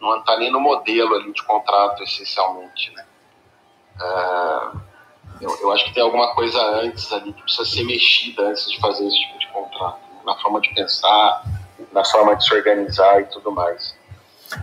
[0.01, 3.05] Não está nem no modelo ali de contrato, essencialmente, né?
[4.01, 4.85] É,
[5.39, 8.79] eu, eu, acho que tem alguma coisa antes ali que precisa ser mexida antes de
[8.81, 10.19] fazer esse tipo de contrato, né?
[10.25, 11.43] na forma de pensar,
[11.93, 13.94] na forma de se organizar e tudo mais.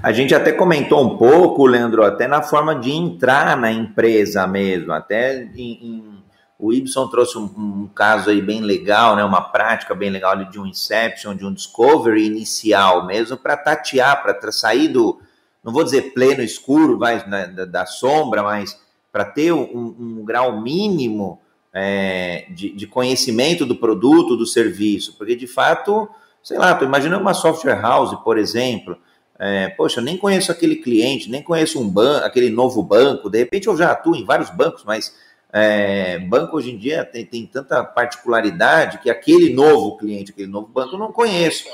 [0.00, 4.92] A gente até comentou um pouco, Leandro, até na forma de entrar na empresa mesmo.
[4.92, 6.22] Até em, em,
[6.58, 10.60] o Ibson trouxe um, um, caso aí bem legal, né, uma prática bem legal de
[10.60, 15.20] um Inception, de um Discovery inicial mesmo, para tatear, para sair do,
[15.64, 18.78] não vou dizer pleno escuro, vai, né, da, da, sombra, mas
[19.10, 21.40] para ter um, um, grau mínimo
[21.72, 25.16] é, de, de conhecimento do produto, do serviço.
[25.18, 26.08] Porque, de fato,
[26.42, 28.96] sei lá, estou imaginando uma software house, por exemplo
[29.44, 33.38] é, poxa, eu nem conheço aquele cliente, nem conheço um banco, aquele novo banco, de
[33.38, 35.20] repente eu já atuo em vários bancos, mas
[35.52, 40.68] é, banco hoje em dia tem, tem tanta particularidade que aquele novo cliente, aquele novo
[40.68, 41.68] banco eu não conheço.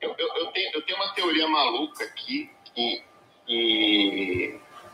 [0.00, 3.02] Eu, eu, eu, tenho, eu tenho uma teoria maluca aqui que,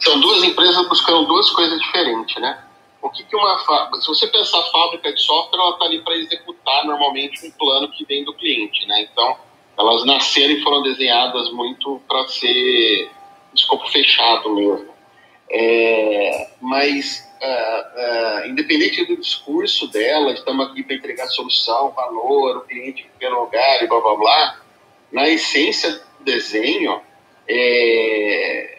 [0.00, 2.60] são duas empresas buscando duas coisas diferentes, né?
[3.00, 3.56] O que, que uma
[4.00, 8.04] se você pensar fábrica de software, ela está ali para executar normalmente um plano que
[8.04, 9.02] vem do cliente, né?
[9.12, 9.47] Então
[9.78, 13.10] elas nasceram e foram desenhadas muito para ser
[13.54, 14.88] escopo fechado mesmo.
[15.50, 22.60] É, mas, uh, uh, independente do discurso dela, estamos aqui para entregar solução, valor, o
[22.62, 24.60] cliente em primeiro lugar e blá blá blá,
[25.10, 27.00] na essência do desenho,
[27.48, 28.78] é,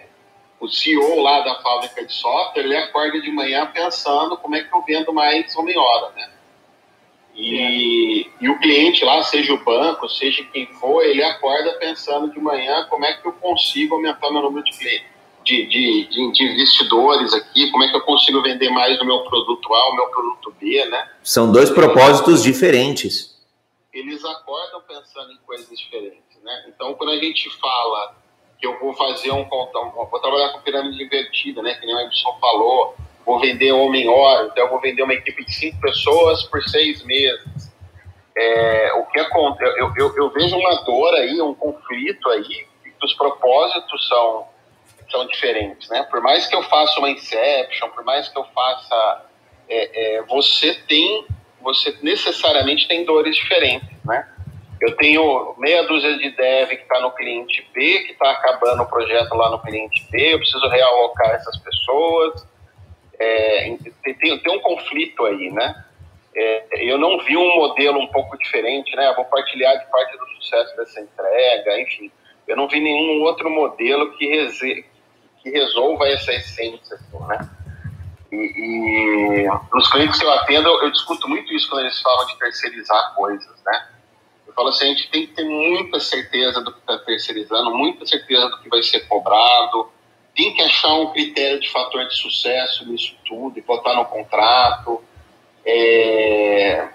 [0.59, 4.75] o CEO lá da fábrica de software, ele acorda de manhã pensando como é que
[4.75, 6.29] eu vendo mais homem-hora, né?
[7.39, 12.37] E, e, o cliente lá, seja o banco, seja quem for, ele acorda pensando de
[12.37, 15.07] manhã como é que eu consigo aumentar meu número de clientes,
[15.45, 19.73] de, de, de, investidores aqui, como é que eu consigo vender mais o meu produto
[19.73, 21.09] A, o meu produto B, né?
[21.23, 23.39] São dois propósitos diferentes.
[23.93, 26.65] Eles acordam pensando em coisas diferentes, né?
[26.67, 28.17] Então, quando a gente fala
[28.59, 31.73] que eu vou fazer um, vou trabalhar com pirâmide invertida, né?
[31.75, 32.95] Que nem o Edson falou,
[33.29, 37.71] vou vender homem-hora, então eu vou vender uma equipe de cinco pessoas por seis meses.
[38.35, 39.79] É, o que acontece?
[39.79, 42.43] Eu, eu, eu, vejo uma dor aí, um conflito aí,
[42.83, 44.47] que os propósitos são,
[45.11, 46.01] são diferentes, né?
[46.09, 49.25] Por mais que eu faça uma Inception, por mais que eu faça...
[49.69, 51.27] É, é, você tem...
[51.61, 54.27] Você necessariamente tem dores diferentes, né?
[54.81, 58.87] Eu tenho meia dúzia de dev que está no cliente B, que está acabando o
[58.87, 62.47] projeto lá no cliente B, eu preciso realocar essas pessoas
[63.19, 65.85] é, tem, tem, um conflito aí, né?
[66.35, 69.13] É, eu não vi um modelo um pouco diferente, né?
[69.15, 72.11] vou partilhar de parte do sucesso dessa entrega, enfim.
[72.47, 74.85] Eu não vi nenhum outro modelo que, reze,
[75.43, 77.49] que resolva essa essência, assim, né?
[78.31, 82.25] E, e, nos clientes que eu atendo, eu, eu discuto muito isso quando eles falam
[82.27, 83.89] de terceirizar coisas, né?
[84.47, 88.05] Eu falo assim, a gente tem que ter muita certeza do que está terceirizando, muita
[88.05, 89.91] certeza do que vai ser cobrado,
[90.39, 95.03] tem que achar um critério de fator de sucesso nisso tudo e botar no contrato.
[95.65, 96.87] É,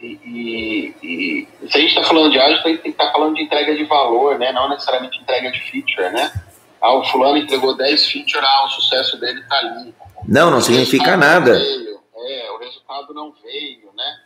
[0.00, 3.36] e, e, e, se a gente está falando de ágil, tem que estar tá falando
[3.36, 4.50] de entrega de valor, né?
[4.50, 6.10] não necessariamente entrega de feature.
[6.10, 6.32] Né?
[6.80, 9.94] Ah, o fulano entregou 10 features, ah, o sucesso dele está ali.
[10.26, 11.56] Não, não significa nada.
[11.56, 13.92] Veio, é, o resultado não veio.
[13.96, 14.16] Né?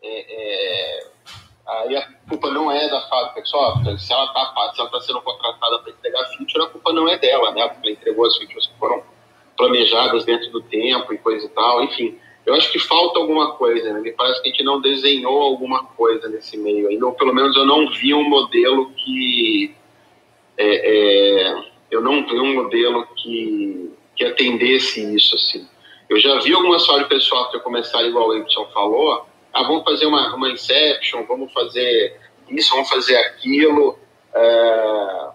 [0.00, 1.06] É, é,
[1.70, 3.98] aí a culpa não é da fábrica de software.
[3.98, 7.68] Se ela está tá sendo contratada para entregar feature, a culpa não é dela, né?
[7.68, 9.02] Porque ela entregou as features que foram
[9.56, 11.84] planejadas dentro do tempo e coisa e tal.
[11.84, 14.00] Enfim, eu acho que falta alguma coisa, né?
[14.00, 17.56] Me parece que a gente não desenhou alguma coisa nesse meio ainda, ou pelo menos
[17.56, 19.74] eu não vi um modelo que.
[20.56, 25.66] É, é, eu não vi um modelo que, que atendesse isso, assim.
[26.08, 30.06] Eu já vi algumas fábricas de software começar igual o Epson falou, ah, vamos fazer
[30.06, 33.98] uma, uma Inception, vamos fazer isso, vamos fazer aquilo,
[34.34, 35.32] uh,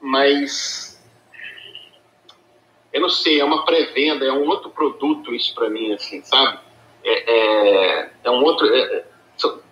[0.00, 1.00] mas
[2.92, 6.58] eu não sei, é uma pré-venda, é um outro produto isso para mim, assim, sabe?
[7.04, 9.04] É, é, é um outro, é,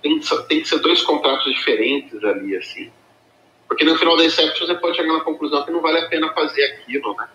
[0.03, 2.93] tem, tem que ser dois contratos diferentes ali, assim,
[3.67, 6.33] porque no final da Inception você pode chegar na conclusão que não vale a pena
[6.33, 7.29] fazer aquilo, né?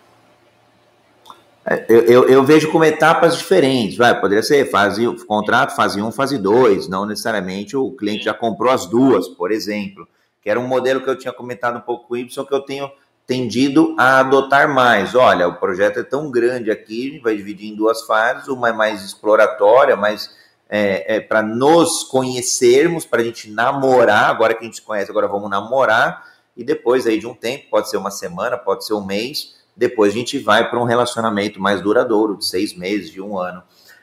[1.64, 6.10] É, eu, eu, eu, vejo como etapas diferentes, vai, poderia ser fase, contrato fase 1,
[6.10, 10.08] fase 2, não necessariamente o cliente já comprou as duas, por exemplo,
[10.42, 12.60] que era um modelo que eu tinha comentado um pouco com o Y, que eu
[12.60, 12.90] tenho
[13.26, 15.14] tendido a adotar mais.
[15.14, 19.04] Olha, o projeto é tão grande aqui, vai dividir em duas fases, uma é mais
[19.04, 20.34] exploratória, mais
[20.68, 25.10] é, é para nos conhecermos, para a gente namorar, agora que a gente se conhece,
[25.10, 26.24] agora vamos namorar,
[26.56, 30.12] e depois aí de um tempo, pode ser uma semana, pode ser um mês, depois
[30.12, 33.62] a gente vai para um relacionamento mais duradouro, de seis meses, de um ano.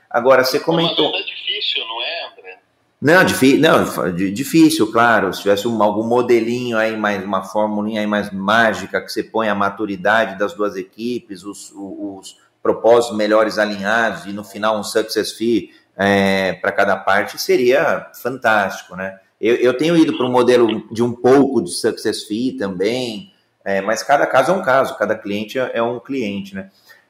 [0.09, 1.11] Agora, você comentou.
[1.11, 2.59] Não, é difícil, não é, André?
[2.99, 5.31] Não, difícil, não, difícil, claro.
[5.31, 9.49] Se tivesse um, algum modelinho aí, mais uma fórmula aí mais mágica, que você põe
[9.49, 14.83] a maturidade das duas equipes, os, os, os propósitos melhores alinhados e no final um
[14.83, 19.19] success fee é, para cada parte, seria fantástico, né?
[19.39, 23.31] Eu, eu tenho ido para um modelo de um pouco de success fee também,
[23.67, 26.69] é, mas cada caso é um caso, cada cliente é, é um cliente, né?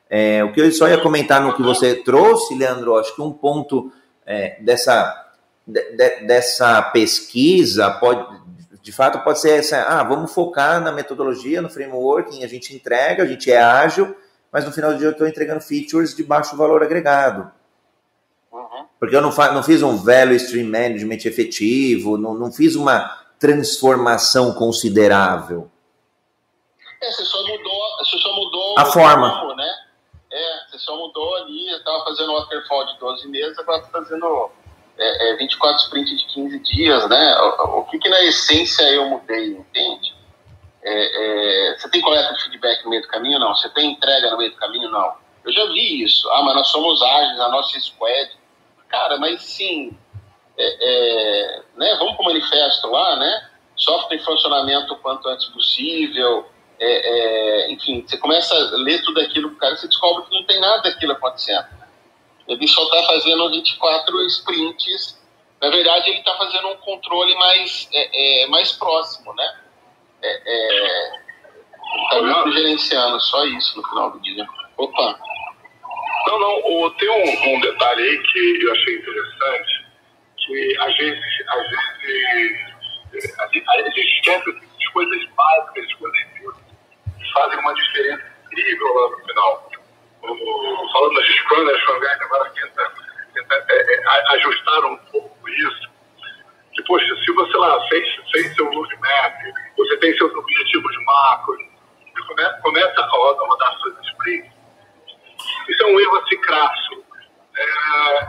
[0.10, 3.32] É, o que eu só ia comentar no que você trouxe, Leandro, acho que um
[3.32, 3.92] ponto
[4.26, 5.28] é, dessa,
[5.68, 5.82] de,
[6.26, 8.26] dessa pesquisa pode,
[8.82, 13.22] de fato, pode ser essa, ah, vamos focar na metodologia, no framework, a gente entrega,
[13.22, 14.16] a gente é ágil,
[14.52, 17.52] mas no final do dia eu estou entregando features de baixo valor agregado.
[18.52, 18.86] Uhum.
[19.00, 24.54] Porque eu não, não fiz um value stream management efetivo, não, não fiz uma transformação
[24.54, 25.70] considerável.
[27.02, 29.56] É, você só mudou, você só mudou a forma.
[29.56, 29.76] Né?
[30.32, 34.52] É, você só mudou ali, eu estava fazendo waterfall de 12 meses, agora está fazendo
[34.98, 37.38] é, é, 24 sprints de 15 dias, né?
[37.40, 40.16] O, o que, que na essência eu mudei, entende?
[40.84, 43.40] É, é, você tem coleta de feedback no meio do caminho?
[43.40, 43.56] Não.
[43.56, 44.90] Você tem entrega no meio do caminho?
[44.90, 45.16] Não.
[45.44, 46.30] Eu já vi isso.
[46.32, 48.32] Ah, mas nós somos ágeis, a nossa squad.
[48.90, 49.98] Cara, mas sim,
[50.58, 51.96] é, é, né?
[52.00, 53.50] vamos para o manifesto lá, né?
[53.76, 56.50] Software em funcionamento o quanto antes possível,
[56.80, 60.46] é, é, enfim, você começa a ler tudo aquilo pro cara, você descobre que não
[60.46, 61.66] tem nada daquilo acontecendo.
[62.48, 65.22] Ele só está fazendo 24 sprints.
[65.62, 69.60] Na verdade, ele está fazendo um controle mais, é, é mais próximo, né?
[70.22, 71.12] É, é,
[72.18, 74.48] ele está gerenciando, só isso no final do dia.
[74.78, 75.20] Opa!
[76.28, 79.86] Não, não, tem um, um, detalhe aí que eu achei interessante,
[80.38, 86.37] que às vezes, às vezes a gente, a gente esquece de coisas básicas, coisas que
[87.38, 89.72] fazem uma diferença incrível lá no final.
[90.24, 92.92] O, falando das né, Scrum agora tenta,
[93.34, 95.90] tenta é, é, ajustar um pouco isso.
[96.74, 99.36] Que, poxa, se você lá fez, fez seu roadmap,
[99.78, 101.60] você tem seus objetivos macros,
[102.62, 104.52] começa a rodar suas sprints,
[105.70, 107.04] isso é um erro assim crasso.
[107.58, 108.28] É,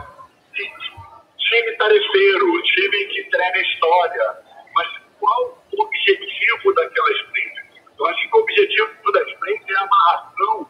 [1.37, 4.37] time tarefeiro, time que entrega história,
[4.75, 4.87] mas
[5.19, 7.58] qual o objetivo daquela sprint?
[7.99, 10.69] Eu acho que o objetivo da sprint é a amarração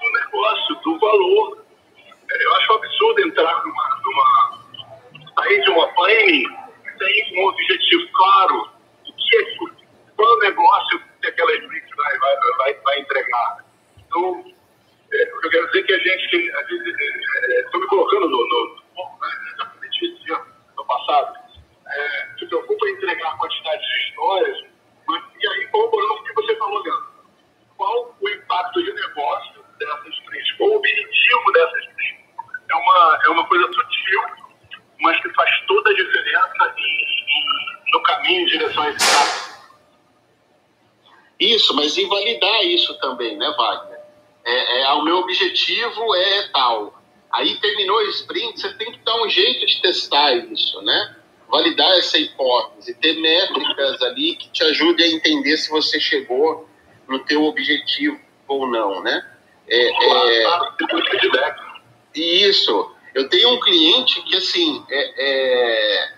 [0.00, 1.64] do negócio, do valor.
[2.30, 6.44] É, eu acho um absurdo entrar numa, numa sair de uma planning
[6.98, 8.70] sem um objetivo claro
[9.06, 9.74] o que é
[10.16, 13.64] qual é o negócio que aquela sprint vai, vai, vai, vai entregar.
[13.98, 14.44] Então,
[15.12, 16.52] é, eu quero dizer é que a gente,
[17.64, 20.44] estou me colocando no, no, no né,
[20.76, 21.36] no passado,
[21.86, 24.73] é, se preocupa em entregar a quantidade de histórias,
[25.10, 27.06] e aí corroborando o que você falou, Leandro,
[27.76, 32.24] qual o impacto de negócio dessas sprints, qual o objetivo dessas sprints?
[32.70, 34.20] É uma, é uma coisa sutil,
[35.00, 39.54] mas que faz toda a diferença em, em, no caminho em direção a esse caso.
[41.38, 43.94] Isso, mas invalidar isso também, né, Wagner?
[44.44, 47.02] é, é, o meu objetivo é tal.
[47.32, 51.16] Aí terminou o sprint, você tem que dar um jeito de testar isso, né?
[51.54, 56.68] Validar essa hipótese, ter métricas ali que te ajudem a entender se você chegou
[57.08, 59.24] no teu objetivo ou não, né?
[59.68, 60.46] É, é,
[62.12, 62.90] isso.
[63.14, 66.14] Eu tenho um cliente que, assim, é, é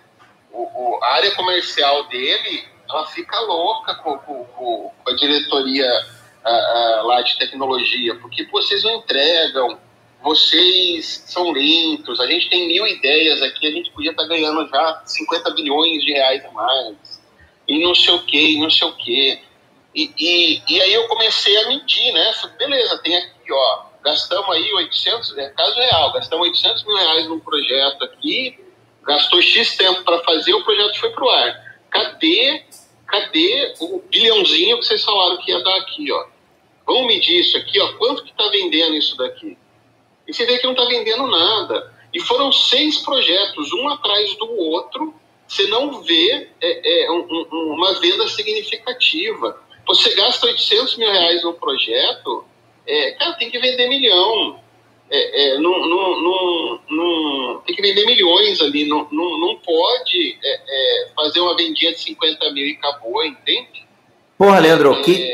[0.51, 5.87] o, o, a área comercial dele, ela fica louca com, com, com a diretoria
[7.03, 9.78] lá de tecnologia, porque vocês não entregam,
[10.26, 14.68] vocês são lentos, a gente tem mil ideias aqui, a gente podia estar tá ganhando
[14.68, 16.96] já 50 bilhões de reais a mais,
[17.68, 19.40] e não sei o que, e não sei o que.
[19.94, 22.34] E, e, e, aí eu comecei a medir, né?
[22.58, 27.38] Beleza, tem aqui, ó, gastamos aí 800, é caso real, gastamos 800 mil reais num
[27.38, 28.58] projeto aqui,
[29.04, 31.78] gastou X tempo para fazer, o projeto foi pro ar.
[31.88, 32.64] Cadê,
[33.06, 36.26] cadê o bilhãozinho que vocês falaram que ia dar aqui, ó?
[36.84, 39.56] Vamos medir isso aqui, ó, quanto que está vendendo isso daqui?
[40.26, 41.92] E você vê que não está vendendo nada.
[42.12, 45.14] E foram seis projetos, um atrás do outro,
[45.46, 49.60] você não vê é, é, um, um, uma venda significativa.
[49.86, 52.44] Você gasta 800 mil reais num projeto,
[52.86, 54.60] é, cara, tem que vender milhão.
[55.08, 58.88] É, é, não, não, não, tem que vender milhões ali.
[58.88, 63.86] Não, não, não pode é, é fazer uma vendinha de 50 mil e acabou, entende?
[64.36, 65.30] Porra, Leandro, que,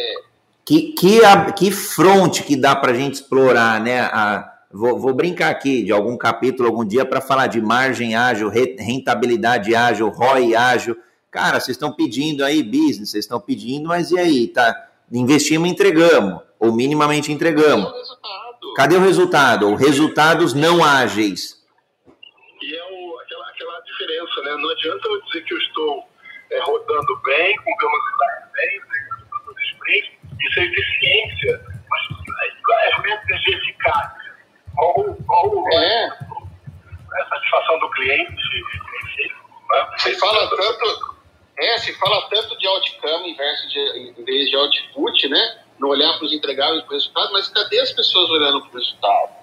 [0.65, 1.21] que, que,
[1.57, 4.01] que fronte que dá para a gente explorar, né?
[4.01, 8.49] A, vou, vou, brincar aqui de algum capítulo algum dia para falar de margem ágil,
[8.49, 10.97] rentabilidade ágil, ROI ágil.
[11.31, 14.49] Cara, vocês estão pedindo aí business, vocês estão pedindo, mas e aí?
[14.49, 17.91] Tá, investimos, entregamos, ou minimamente entregamos.
[18.77, 19.69] Cadê o resultado?
[19.69, 21.63] Ou resultados não ágeis.
[22.63, 24.57] E é o, aquela, aquela diferença, né?
[24.63, 26.09] Não adianta eu dizer que eu estou
[26.51, 28.81] é, rodando bem, com velocidade bem,
[29.45, 31.61] com sprint, isso é eficiência,
[31.91, 32.23] mas
[32.95, 34.22] as métricas de eficácia,
[34.83, 36.07] qual, qual é.
[36.07, 38.33] a satisfação do cliente.
[39.71, 39.87] Né?
[39.97, 41.17] Você fala tanto,
[41.59, 43.79] é, se fala tanto de outcome em vez de,
[44.19, 45.59] em vez de output, né?
[45.79, 48.79] Não olhar para os entregáveis, para o resultado, mas cadê as pessoas olhando para o
[48.79, 49.43] resultado?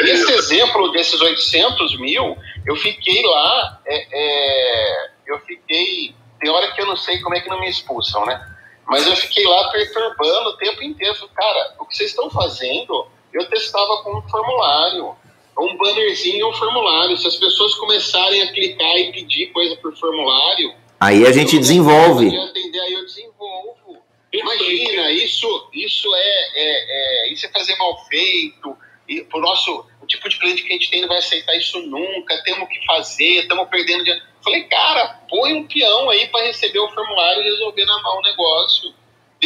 [0.00, 6.80] Esse exemplo desses 800 mil, eu fiquei lá, é, é, eu fiquei, tem hora que
[6.80, 8.50] eu não sei como é que não me expulsam, né?
[8.86, 11.14] Mas eu fiquei lá perturbando o tempo inteiro.
[11.34, 15.16] Cara, o que vocês estão fazendo, eu testava com um formulário.
[15.58, 17.16] Um bannerzinho e um formulário.
[17.16, 20.72] Se as pessoas começarem a clicar e pedir coisa por formulário.
[21.00, 22.36] Aí a gente desenvolve.
[22.36, 23.98] Atender, aí eu desenvolvo.
[24.32, 28.76] Imagina, isso, isso é, é, é, isso é fazer mal feito.
[29.08, 31.78] E pro nosso, o tipo de cliente que a gente tem não vai aceitar isso
[31.82, 32.42] nunca.
[32.42, 34.24] Temos que fazer, estamos perdendo dinheiro.
[34.42, 38.22] Falei, cara, põe um peão aí para receber o formulário e resolver na mão o
[38.22, 38.92] negócio.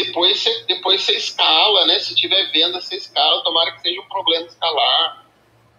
[0.05, 1.99] Depois você, depois você escala, né?
[1.99, 3.43] Se tiver venda, você escala.
[3.43, 5.27] Tomara que seja um problema escalar.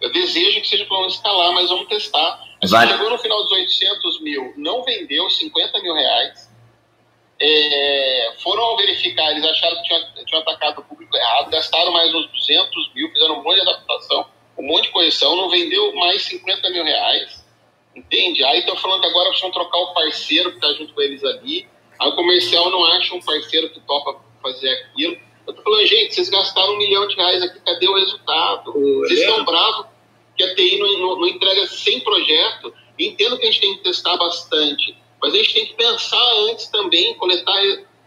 [0.00, 2.44] Eu desejo que seja um problema escalar, mas vamos testar.
[2.62, 6.50] Mas chegou no final dos 800 mil, não vendeu 50 mil reais.
[7.40, 12.30] é, foram verificar, eles acharam que tinham, tinham atacado o público errado, gastaram mais uns
[12.30, 14.26] 200 mil, fizeram um monte de adaptação,
[14.58, 17.42] um monte de correção, não vendeu mais 50 mil reais,
[17.96, 18.44] entende?
[18.44, 21.66] Aí estão falando que agora precisam trocar o parceiro que está junto com eles ali,
[22.00, 25.16] aí o comercial não acha um parceiro que topa fazer aquilo.
[25.46, 28.72] Eu tô falando, gente, vocês gastaram um milhão de reais aqui, cadê o resultado?
[28.72, 29.86] Vocês estão bravos
[30.36, 33.84] que a TI não, não, não entrega 100 projetos, entendo que a gente tem que
[33.84, 37.60] testar bastante, mas a gente tem que pensar antes também, coletar,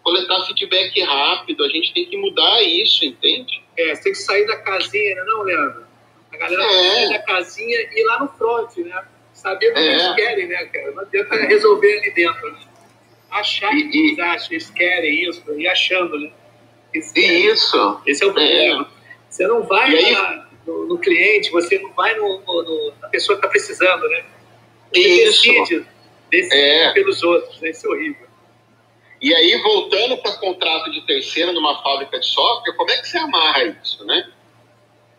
[0.04, 3.62] coletar feedback rápido, a gente tem que mudar isso, entende?
[3.78, 5.86] É, você tem que sair da casinha, né, não, Leandro?
[6.32, 6.68] A galera é.
[6.68, 9.06] sair da casinha e ir lá no front, né?
[9.34, 9.91] Saber o que é.
[9.91, 10.91] eles querem, né, cara?
[10.91, 12.60] Não adianta resolver ali dentro, né?
[13.34, 16.32] Achar e, que eles acham, eles querem isso, e achando, né?
[16.94, 18.02] Isso.
[18.06, 18.84] Esse é o problema.
[18.84, 19.04] É.
[19.30, 23.46] Você não vai aí, no, no, cliente, você não vai no, no na pessoa que
[23.46, 24.24] está precisando, né?
[24.92, 25.42] Você isso.
[25.42, 25.86] decide
[26.30, 26.92] decidir é.
[26.94, 27.72] pelos outros, né?
[27.72, 28.28] Isso é horrível.
[29.22, 33.18] E aí, voltando para contrato de terceira numa fábrica de software, como é que você
[33.18, 34.30] amarra isso, né?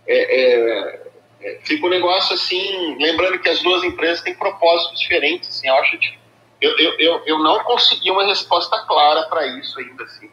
[0.06, 1.00] É, é,
[1.40, 5.74] é, fica um negócio assim, lembrando que as duas empresas têm propósitos diferentes, assim, eu
[5.76, 6.23] acho que
[6.64, 10.30] eu, eu, eu, eu não consegui uma resposta clara para isso ainda, assim,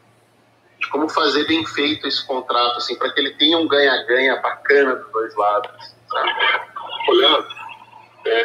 [0.80, 4.96] de como fazer bem feito esse contrato, assim, para que ele tenha um ganha-ganha bacana
[4.96, 5.94] dos dois lados?
[7.10, 7.48] Olhando,
[8.26, 8.42] é,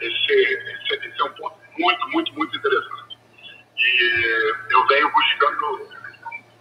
[0.00, 3.18] esse, esse, esse é um ponto muito, muito, muito interessante.
[3.76, 5.88] E eu venho buscando,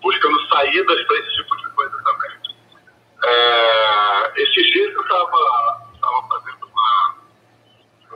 [0.01, 2.32] buscando saídas para esse tipo de coisa também.
[3.23, 7.15] É, esses eu estava fazendo uma,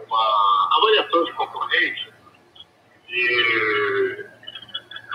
[0.06, 2.09] uma avaliação de concorrente
[3.12, 4.26] e,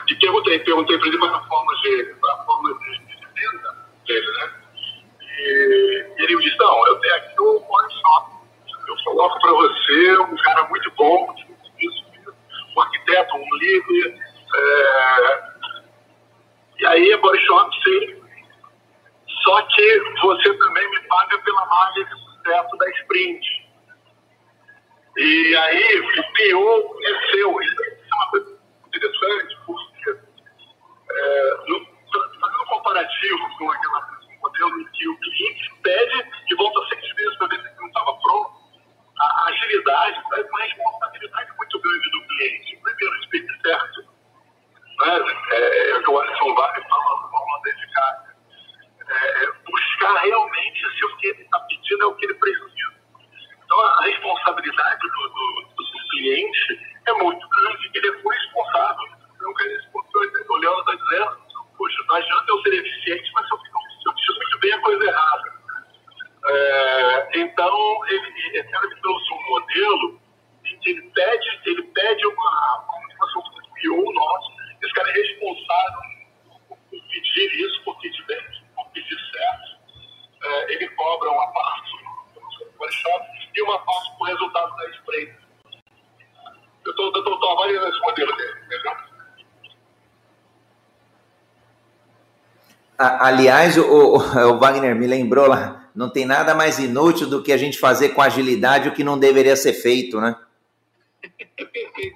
[0.08, 3.76] e perguntei, perguntei para ele plataformas de, plataformas de, de venda
[4.06, 4.52] dele, né?
[5.22, 8.34] E, e ele me disse, não, eu tenho aqui One Shop,
[8.88, 11.34] eu coloco para você um cara muito bom,
[12.76, 14.18] um arquiteto, um líder.
[14.54, 15.54] É...
[16.80, 18.24] E aí, Body Shop, sim.
[19.44, 23.63] Só que você também me paga pela margem de sucesso da sprint.
[25.16, 27.10] E aí, o PO é.
[27.10, 28.58] Isso é uma coisa
[28.88, 30.10] interessante, porque,
[31.10, 31.86] é, no,
[32.40, 37.36] fazendo um comparativo com aquela modelo em que o cliente pede e volta seis vezes
[37.38, 38.64] para ver se não estava pronto,
[39.18, 42.80] a agilidade traz uma responsabilidade muito grande do cliente.
[42.82, 44.00] Primeiro, speed certo.
[44.02, 45.20] Né?
[45.50, 48.34] É, é o que o Alisson Vale fala de forma dedicada.
[49.06, 53.03] É, buscar realmente se o que ele está pedindo é o que ele precisa.
[53.74, 57.90] Então, a responsabilidade do, do, do cliente é muito grande.
[57.92, 59.08] Ele foi responsável.
[59.34, 61.38] Então, o que ele olhando está dizendo,
[61.76, 65.04] poxa, não adianta eu ser eficiente, mas se eu, eu fiz muito bem a coisa
[65.04, 65.52] errada.
[66.46, 70.20] É, então, ele, esse cara me trouxe um modelo
[70.66, 74.52] em que ele pede, ele pede uma, como se fosse um PO nosso,
[74.82, 76.00] esse cara é responsável
[76.68, 79.74] por pedir isso, por feedback, por pedir certo.
[80.44, 82.04] É, ele cobra uma parte
[82.34, 85.44] do workshop e uma parte por resultado da espreita.
[86.84, 88.92] Eu estou avaliando esse modelo dele, entendeu?
[93.24, 97.56] Aliás, o, o Wagner me lembrou lá, não tem nada mais inútil do que a
[97.56, 100.36] gente fazer com agilidade o que não deveria ser feito, né?
[101.56, 102.10] pois é,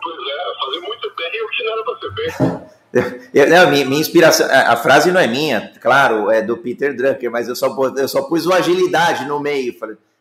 [0.00, 3.50] pois é, fazer muito bem o que não era para ser feito.
[3.50, 7.48] não, minha, minha, inspiração, a frase não é minha, claro, é do Peter Drucker, mas
[7.48, 9.74] eu só, eu só pus o agilidade no meio.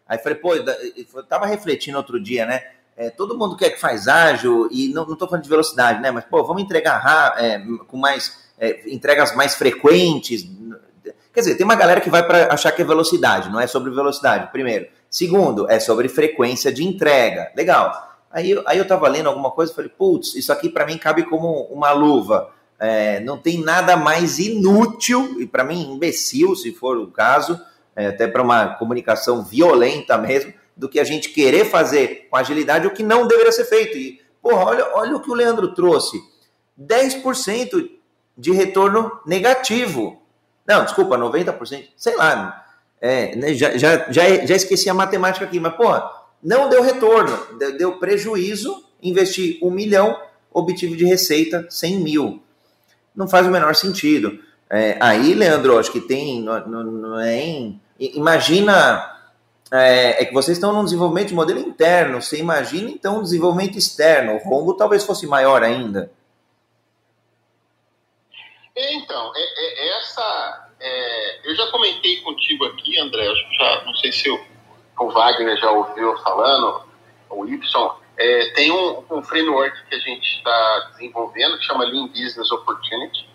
[0.07, 2.63] Aí falei, pô, eu tava refletindo outro dia, né?
[2.97, 6.09] É, todo mundo quer que faz ágil, e não, estou falando de velocidade, né?
[6.09, 10.47] Mas, pô, vamos entregar é, com mais é, entregas mais frequentes,
[11.37, 13.91] Quer dizer, tem uma galera que vai para achar que é velocidade, não é sobre
[13.91, 14.87] velocidade, primeiro.
[15.07, 17.51] Segundo, é sobre frequência de entrega.
[17.55, 18.17] Legal.
[18.31, 21.21] Aí, aí eu estava lendo alguma coisa e falei, putz, isso aqui para mim cabe
[21.21, 22.49] como uma luva.
[22.79, 27.61] É, não tem nada mais inútil, e para mim imbecil, se for o caso,
[27.95, 32.87] é, até para uma comunicação violenta mesmo, do que a gente querer fazer com agilidade
[32.87, 33.95] o que não deveria ser feito.
[33.95, 36.19] E, porra, olha, olha o que o Leandro trouxe:
[36.81, 37.96] 10%
[38.37, 40.21] de retorno negativo.
[40.65, 42.65] Não, desculpa, 90%, sei lá.
[42.99, 46.09] É, né, já, já, já, já esqueci a matemática aqui, mas, porra,
[46.43, 50.19] não deu retorno, deu, deu prejuízo, investi um milhão,
[50.51, 52.43] objetivo de receita 100 mil.
[53.15, 54.39] Não faz o menor sentido.
[54.69, 56.41] É, aí, Leandro, acho que tem.
[56.41, 59.13] Não, não, não é imagina.
[59.69, 62.21] É, é, que vocês estão no desenvolvimento de modelo interno.
[62.21, 64.35] Você imagina então um desenvolvimento externo.
[64.35, 66.09] O rombo talvez fosse maior ainda.
[68.77, 70.69] Então, é, é, essa.
[70.79, 74.39] É, eu já comentei contigo aqui, André, acho que já, não sei se o,
[74.99, 76.83] o Wagner já ouviu falando,
[77.29, 77.59] o Y,
[78.19, 83.27] É, tem um, um, framework que a gente está desenvolvendo que chama Lean Business Opportunity.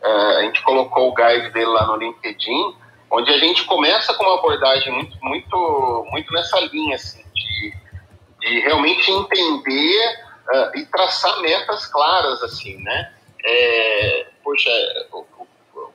[0.00, 2.76] É, a gente colocou o guide dele lá no LinkedIn,
[3.10, 7.74] onde a gente começa com uma abordagem muito, muito, muito nessa linha, assim, de,
[8.40, 13.12] de realmente entender uh, e traçar metas claras, assim, né?
[13.44, 14.70] É, poxa,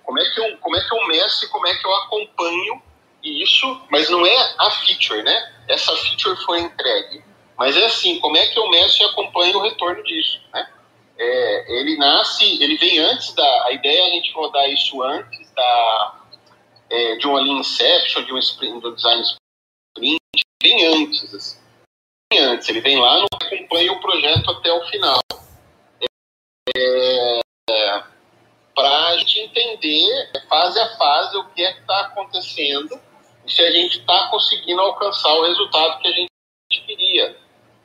[0.03, 2.81] como é que eu, como é que eu meço e como é que eu acompanho
[3.23, 5.53] isso, mas não é a feature, né?
[5.67, 7.23] Essa feature foi entregue.
[7.57, 10.69] Mas é assim, como é que eu meço e acompanho o retorno disso, né?
[11.17, 13.65] É, ele nasce, ele vem antes da.
[13.65, 16.21] A ideia é a gente rodar isso antes da,
[16.89, 20.19] é, de uma linha Inception, de um sprint, do design sprint,
[20.63, 21.59] vem antes, assim.
[22.31, 25.19] Vem antes, ele vem lá, não acompanha o projeto até o final.
[26.77, 27.38] É,
[28.75, 32.99] para a gente entender fase a fase o que é que está acontecendo
[33.45, 36.29] e se a gente está conseguindo alcançar o resultado que a gente
[36.85, 37.37] queria.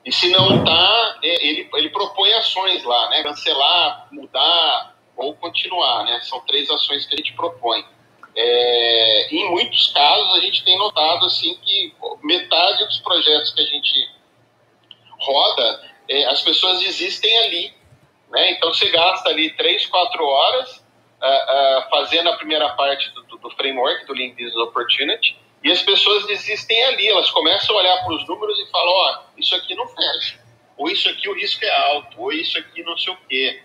[0.04, 3.22] E se não está, é, ele, ele propõe ações lá, né?
[3.22, 6.20] Cancelar, mudar ou continuar, né?
[6.22, 7.84] São três ações que a gente propõe.
[8.36, 13.64] É, em muitos casos, a gente tem notado assim que metade dos projetos que a
[13.64, 14.10] gente
[15.20, 17.74] roda, é, as pessoas desistem ali.
[18.34, 18.50] Né?
[18.50, 23.50] Então, você gasta ali três, quatro horas uh, fazendo a primeira parte do, do, do
[23.50, 28.12] framework, do Lean Business Opportunity, e as pessoas desistem ali, elas começam a olhar para
[28.12, 30.40] os números e falam, ó, oh, isso aqui não fecha,
[30.76, 33.62] ou isso aqui o risco é alto, ou isso aqui não sei o quê.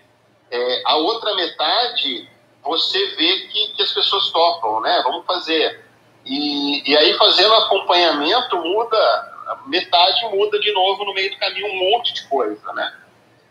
[0.52, 2.28] É, a outra metade,
[2.62, 5.00] você vê que, que as pessoas topam, né?
[5.04, 5.84] Vamos fazer.
[6.24, 11.90] E, e aí, fazendo acompanhamento, muda, metade muda de novo no meio do caminho um
[11.90, 12.96] monte de coisa, né?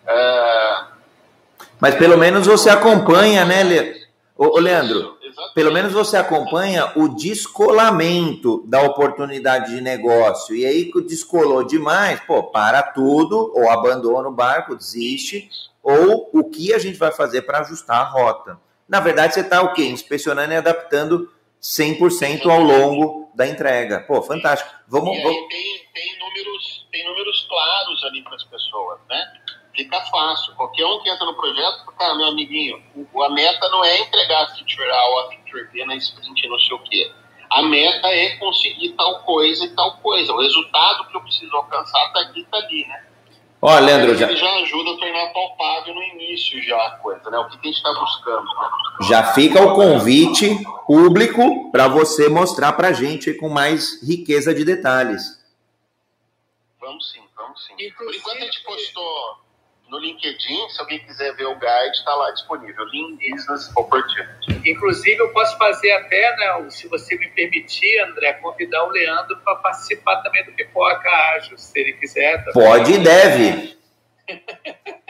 [0.08, 0.99] É,
[1.80, 4.00] mas pelo menos você acompanha, né, Le...
[4.36, 5.18] Ô, Leandro?
[5.54, 10.56] Pelo menos você acompanha o descolamento da oportunidade de negócio.
[10.56, 15.50] E aí que descolou demais, pô, para tudo, ou abandona o barco, desiste,
[15.84, 18.60] ou o que a gente vai fazer para ajustar a rota.
[18.88, 19.84] Na verdade, você está o quê?
[19.84, 21.30] Inspecionando e adaptando
[21.62, 24.02] 100% ao longo da entrega.
[24.02, 24.70] Pô, fantástico.
[24.88, 25.48] Vamos, e vamos...
[25.50, 29.39] Tem, tem, números, tem números claros ali para as pessoas, né?
[29.84, 30.54] Fica fácil.
[30.56, 32.82] Qualquer um que entra no projeto, cara, meu amiguinho,
[33.24, 36.60] a meta não é entregar a feature A ou a feature B na sprint, não
[36.60, 37.12] sei o quê.
[37.50, 40.34] A meta é conseguir tal coisa e tal coisa.
[40.34, 43.06] O resultado que eu preciso alcançar tá aqui, tá ali, né?
[43.62, 44.28] Ó, oh, Leandro, já...
[44.28, 47.38] Ele já ajuda a tornar palpável no início já a coisa, né?
[47.40, 48.44] O que, a gente está buscando.
[48.44, 49.08] Né?
[49.10, 55.40] Já fica o convite público para você mostrar para gente com mais riqueza de detalhes.
[56.80, 57.76] Vamos sim, vamos sim.
[57.98, 59.49] Por enquanto a gente postou
[59.90, 64.62] no LinkedIn, se alguém quiser ver o guide, está lá disponível, Lean Business Opportunity.
[64.66, 69.56] Inclusive, eu posso fazer até, né, se você me permitir, André, convidar o Leandro para
[69.56, 72.44] participar também do Pipoca Ágil, se ele quiser.
[72.46, 72.54] Também.
[72.54, 73.80] Pode e deve.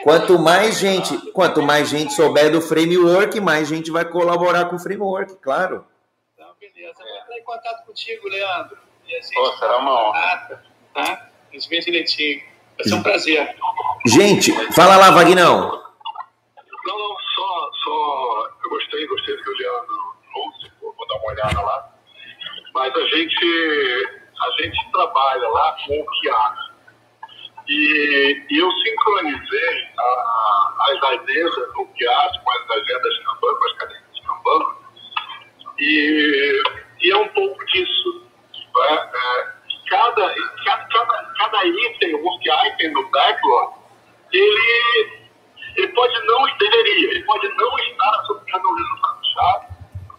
[0.02, 4.78] Quanto mais gente, quanto mais gente souber do framework, mais gente vai colaborar com o
[4.78, 5.84] framework, claro.
[6.34, 6.98] Então, beleza.
[6.98, 8.78] Vou entrar em contato contigo, Leandro.
[9.06, 10.62] E a gente Pô, será uma honra.
[10.94, 11.30] Tá?
[11.50, 12.49] A gente vê direitinho.
[12.80, 13.56] Vai ser um prazer.
[14.06, 15.70] Gente, fala lá, Vagnão.
[16.86, 18.48] Não, não, só, só.
[18.64, 21.90] Eu gostei, gostei do que o Leandro trouxe, vou dar uma olhada lá.
[22.72, 24.08] Mas a gente,
[24.40, 26.54] a gente trabalha lá com o QA.
[27.68, 33.72] E, e eu sincronizei a, as agendas do QA com as agendas Kanban, com as
[33.74, 34.76] cadências Kanban.
[35.78, 36.62] E,
[37.02, 38.24] e é um pouco disso.
[38.74, 39.10] Né?
[39.14, 39.59] É,
[39.90, 40.34] cada,
[40.64, 43.74] cada, cada item, work item do backlog,
[44.32, 45.28] ele,
[45.76, 49.66] ele pode não, deveria, ele pode não estar associado ao resultado-chave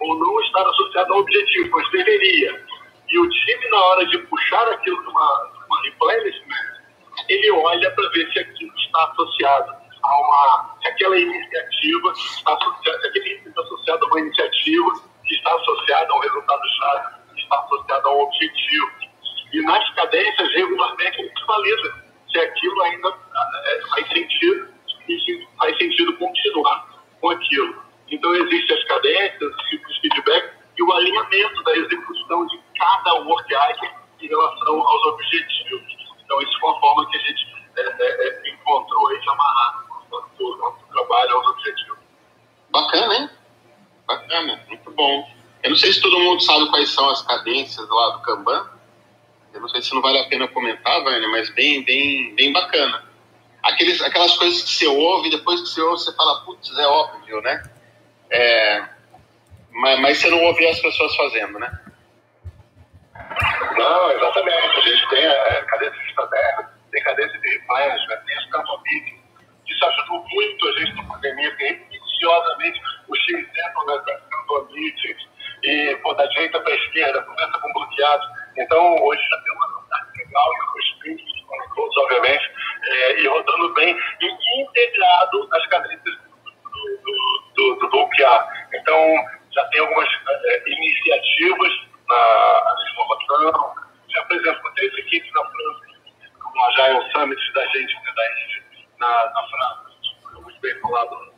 [0.02, 2.66] ou não estar associado ao objetivo, mas deveria.
[3.10, 6.82] E o time, na hora de puxar aquilo para uma, replenishment,
[7.30, 9.74] ele olha para ver se aquilo está associado
[10.04, 14.92] a uma, se aquela iniciativa está associada, se aquele item está associado a uma iniciativa
[15.26, 19.11] que está associada ao resultado-chave, que está associado ao objetivo
[19.54, 24.68] e nas cadências, regularmente, a valida se aquilo ainda é, faz sentido
[25.08, 26.88] e se faz sentido continuar
[27.20, 27.84] com aquilo.
[28.10, 33.14] Então, existem as cadências, os tipos de feedback e o alinhamento da execução de cada
[33.22, 33.90] work item
[34.22, 35.98] em relação aos objetivos.
[36.24, 37.48] Então, isso foi uma forma que a gente
[37.78, 42.00] é, é encontrou aí de amarrar o nosso trabalho aos objetivos.
[42.70, 43.30] Bacana, hein?
[44.08, 45.30] Bacana, muito bom.
[45.64, 48.81] Eu não sei se todo mundo sabe quais são as cadências lá do Kanban.
[49.54, 53.04] Eu não sei se não vale a pena comentar, Vânia, mas bem, bem, bem bacana.
[53.64, 57.42] Aqueles, aquelas coisas que você ouve, depois que você ouve, você fala, putz, é óbvio,
[57.42, 57.64] né?
[58.30, 58.84] É,
[59.72, 61.72] mas, mas você não ouve as pessoas fazendo, né?
[63.78, 64.78] Não, exatamente.
[64.78, 69.22] A gente tem a cadência estratégica, tem cadência de replanejamento, tem as Campomic.
[69.68, 75.18] Isso ajudou muito a gente na pandemia, tem religiosamente o X-Exemplo das Campomic,
[75.64, 78.28] e pô, da direita para a esquerda, começa com bloqueados.
[78.58, 79.82] Então, hoje já tem uma
[80.16, 82.52] legal e os sprints conectados, obviamente,
[82.84, 88.68] é, e rodando bem e integrado nas cadências do, do, do, do bloquear.
[88.74, 89.16] Então,
[89.52, 90.10] já tem algumas
[90.46, 91.72] é, iniciativas
[92.08, 93.76] na informação.
[94.10, 95.82] Já, por exemplo, tem esse kit na França,
[96.42, 99.92] como a Agile Summit da gente, né, da na, na França.
[100.42, 101.31] Muito bem falado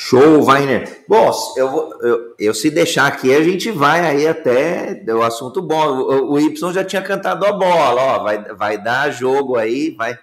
[0.00, 1.04] Show, Weiner.
[1.08, 5.88] Bom, eu, eu, eu, se deixar aqui, a gente vai aí até o assunto bom.
[5.88, 10.16] O, o Y já tinha cantado a bola, ó, vai, vai dar jogo aí, vai,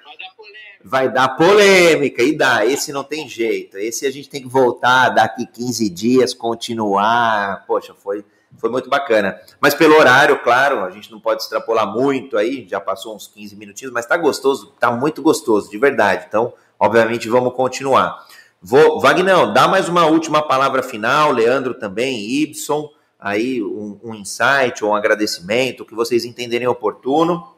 [0.82, 2.66] vai dar polêmica, e dá.
[2.66, 3.78] Esse não tem jeito.
[3.78, 7.66] Esse a gente tem que voltar daqui 15 dias, continuar.
[7.68, 8.24] Poxa, foi,
[8.58, 9.38] foi muito bacana.
[9.60, 13.58] Mas pelo horário, claro, a gente não pode extrapolar muito aí, já passou uns 15
[13.58, 16.24] minutinhos, mas tá gostoso, tá muito gostoso, de verdade.
[16.30, 18.26] Então, obviamente, vamos continuar.
[18.68, 24.84] Vou, Wagner, dá mais uma última palavra final, Leandro também, Ibson, aí um, um insight
[24.84, 27.56] ou um agradecimento, o que vocês entenderem oportuno.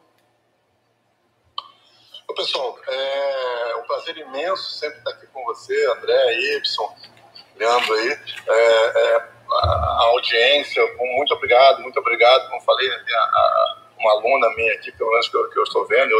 [2.35, 6.93] Pessoal, é um prazer imenso sempre estar aqui com você, André, Ibson,
[7.55, 8.19] Leandro aí.
[8.45, 12.49] É, é, a audiência, muito obrigado, muito obrigado.
[12.49, 15.57] Como falei, né, tem a, a, uma aluna minha aqui, pelo menos que eu, que
[15.57, 16.13] eu estou vendo, e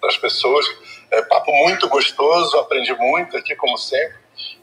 [0.00, 0.66] outras pessoas.
[1.10, 4.16] É, papo muito gostoso, aprendi muito aqui, como sempre.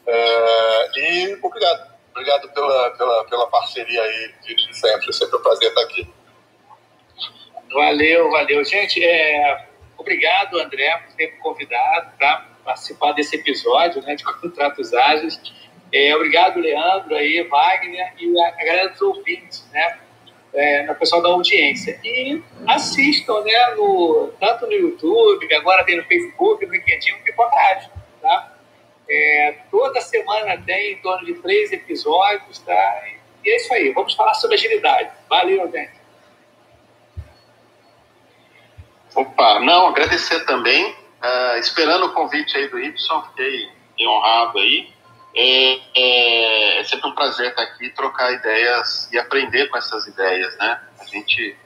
[0.07, 5.10] É, e obrigado, obrigado pela, pela, pela parceria aí de sempre.
[5.10, 6.07] É sempre um prazer estar aqui.
[7.74, 8.64] Valeu, valeu.
[8.64, 9.68] Gente, é,
[9.98, 15.40] obrigado, André, por ter me convidado para participar desse episódio né, de Contratos Ágeis.
[15.91, 19.99] É, obrigado, Leandro, aí, Wagner e a, a galera dos ouvintes, né?
[20.56, 21.99] É, no pessoal da audiência.
[22.03, 27.56] E assistam, né, no, tanto no YouTube, agora tem no Facebook, no LinkedIn, no Pipoca
[27.56, 27.90] Rádio,
[28.22, 28.53] tá?
[29.07, 33.03] É, toda semana tem em torno de três episódios, tá?
[33.44, 35.11] E é isso aí, vamos falar sobre agilidade.
[35.30, 36.06] Valeu, gente.
[39.15, 42.91] Opa, não, agradecer também, uh, esperando o convite aí do Y,
[43.30, 43.69] fiquei
[44.07, 44.94] honrado aí.
[45.36, 50.57] É, é, é, sempre um prazer estar aqui, trocar ideias e aprender com essas ideias,
[50.57, 50.80] né?
[50.99, 51.57] A gente,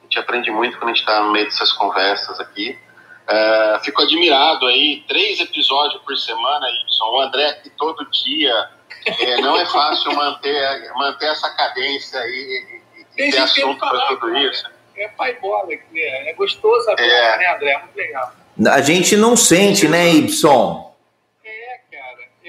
[0.00, 2.78] a gente aprende muito quando a gente está no meio dessas conversas aqui.
[3.28, 7.10] É, fico admirado aí, três episódios por semana, Y.
[7.12, 8.70] O André aqui todo dia.
[9.06, 12.82] É, não é fácil manter, manter essa cadência aí
[13.16, 14.64] e, e ter assunto para tudo isso.
[14.96, 17.38] É pai bola, é gostoso, é.
[17.38, 17.78] né, André?
[17.78, 18.32] Muito legal.
[18.70, 20.89] A gente não sente, né, Y?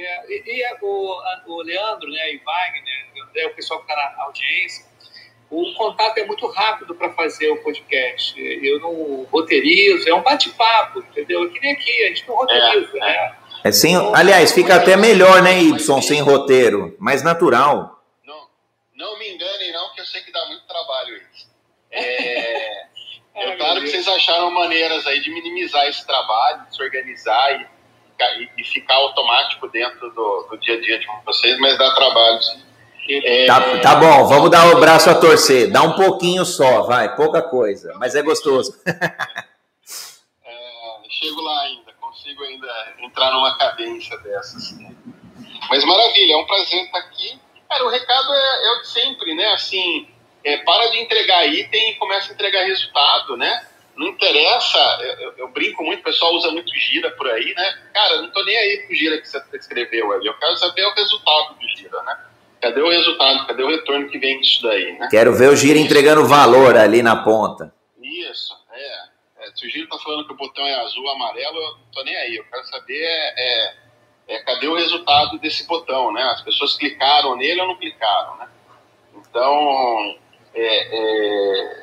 [0.06, 4.23] É, e, e o, o, Leandro, né, e Wagner, né, o pessoal que está na
[4.23, 4.86] audiência,
[5.49, 8.40] o contato é muito rápido para fazer o podcast.
[8.40, 11.49] Eu não roteirizo, é um bate-papo, entendeu?
[11.52, 13.36] Que nem aqui, a gente não roteiriza, é, né?
[13.64, 18.02] É sem, então, aliás, fica até melhor, né, Y, sem roteiro, mais natural.
[18.26, 18.48] Não,
[18.95, 21.52] não me enganem, não, que eu sei que dá muito trabalho isso.
[23.34, 27.61] É, é claro que vocês acharam maneiras aí de minimizar esse trabalho, de se organizar
[27.61, 27.68] e
[28.39, 32.39] e, e ficar automático dentro do, do, dia a dia de vocês, mas dá trabalho.
[33.10, 33.45] É...
[33.45, 35.72] Tá, tá bom, vamos dar o braço a torcer.
[35.72, 38.80] Dá um pouquinho só, vai, pouca coisa, mas é gostoso.
[40.45, 40.53] é,
[41.10, 42.68] chego lá ainda, consigo ainda
[42.99, 44.76] entrar numa cadência dessas.
[45.69, 47.39] Mas maravilha, é um prazer estar aqui.
[47.69, 49.48] Cara, o recado é, é o de sempre, né?
[49.53, 50.07] Assim,
[50.43, 53.65] é, para de entregar item e começa a entregar resultado, né?
[53.95, 54.80] Não interessa,
[55.19, 57.80] eu, eu, brinco muito, o pessoal usa muito gira por aí, né?
[57.93, 60.93] Cara, não tô nem aí pro gira que você escreveu ali, eu quero saber o
[60.93, 62.18] resultado do gira, né?
[62.61, 63.47] Cadê o resultado?
[63.47, 65.07] Cadê o retorno que vem disso daí, né?
[65.09, 67.73] Quero ver o gira entregando valor ali na ponta.
[68.01, 69.45] Isso, é.
[69.45, 72.03] é se o gira tá falando que o botão é azul, amarelo, eu não tô
[72.03, 73.73] nem aí, eu quero saber é,
[74.27, 76.22] é, cadê o resultado desse botão, né?
[76.23, 78.47] As pessoas clicaram nele ou não clicaram, né?
[79.15, 80.15] Então,
[80.53, 81.80] é, é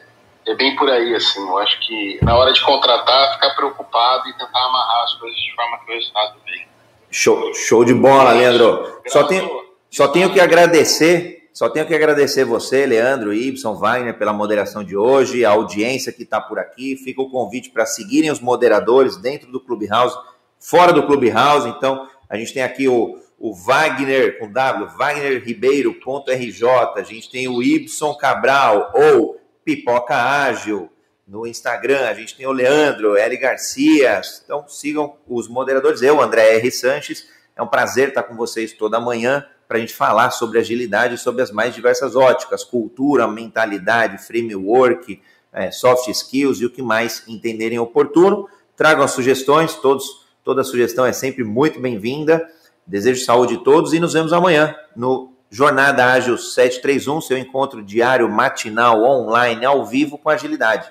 [0.48, 1.40] é bem por aí, assim.
[1.40, 5.54] Eu acho que na hora de contratar, ficar preocupado e tentar amarrar as coisas de
[5.54, 6.66] forma que o resultado venha.
[7.10, 9.00] Show, show de bola, Leandro.
[9.06, 9.48] Só tenho,
[9.90, 14.96] só tenho que agradecer, só tenho que agradecer você, Leandro, Ibson, Wagner, pela moderação de
[14.96, 16.96] hoje, a audiência que está por aqui.
[16.96, 20.16] Fica o convite para seguirem os moderadores dentro do Clubhouse,
[20.58, 21.68] fora do Clubhouse.
[21.68, 26.64] Então, a gente tem aqui o, o Wagner, com W, Wagner Ribeiro.rj,
[26.96, 29.37] a gente tem o Ibson Cabral, ou
[29.68, 30.88] Pipoca Ágil.
[31.26, 34.22] No Instagram, a gente tem o Leandro, Eli Garcia.
[34.42, 36.00] Então sigam os moderadores.
[36.00, 36.70] Eu, André R.
[36.70, 37.28] Sanches.
[37.54, 41.42] É um prazer estar com vocês toda manhã para a gente falar sobre agilidade, sobre
[41.42, 45.20] as mais diversas óticas, cultura, mentalidade, framework,
[45.52, 48.48] é, soft skills e o que mais entenderem oportuno.
[48.74, 52.48] Tragam as sugestões, todos, toda sugestão é sempre muito bem-vinda.
[52.86, 58.28] Desejo saúde a todos e nos vemos amanhã no Jornada Ágil 731, seu encontro diário,
[58.28, 60.90] matinal, online, ao vivo com agilidade.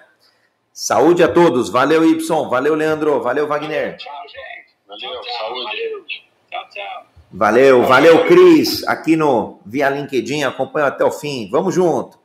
[0.73, 1.69] Saúde a todos.
[1.69, 2.49] Valeu, Y.
[2.49, 3.21] Valeu, Leandro.
[3.21, 3.97] Valeu, Wagner.
[3.97, 4.75] Tchau, gente.
[4.87, 5.63] Valeu, tchau, saúde.
[5.63, 6.05] Valeu.
[6.49, 7.05] Tchau, tchau.
[7.31, 8.87] Valeu, valeu, Cris.
[8.87, 11.49] Aqui no Via LinkedIn, acompanha até o fim.
[11.51, 12.17] Vamos junto.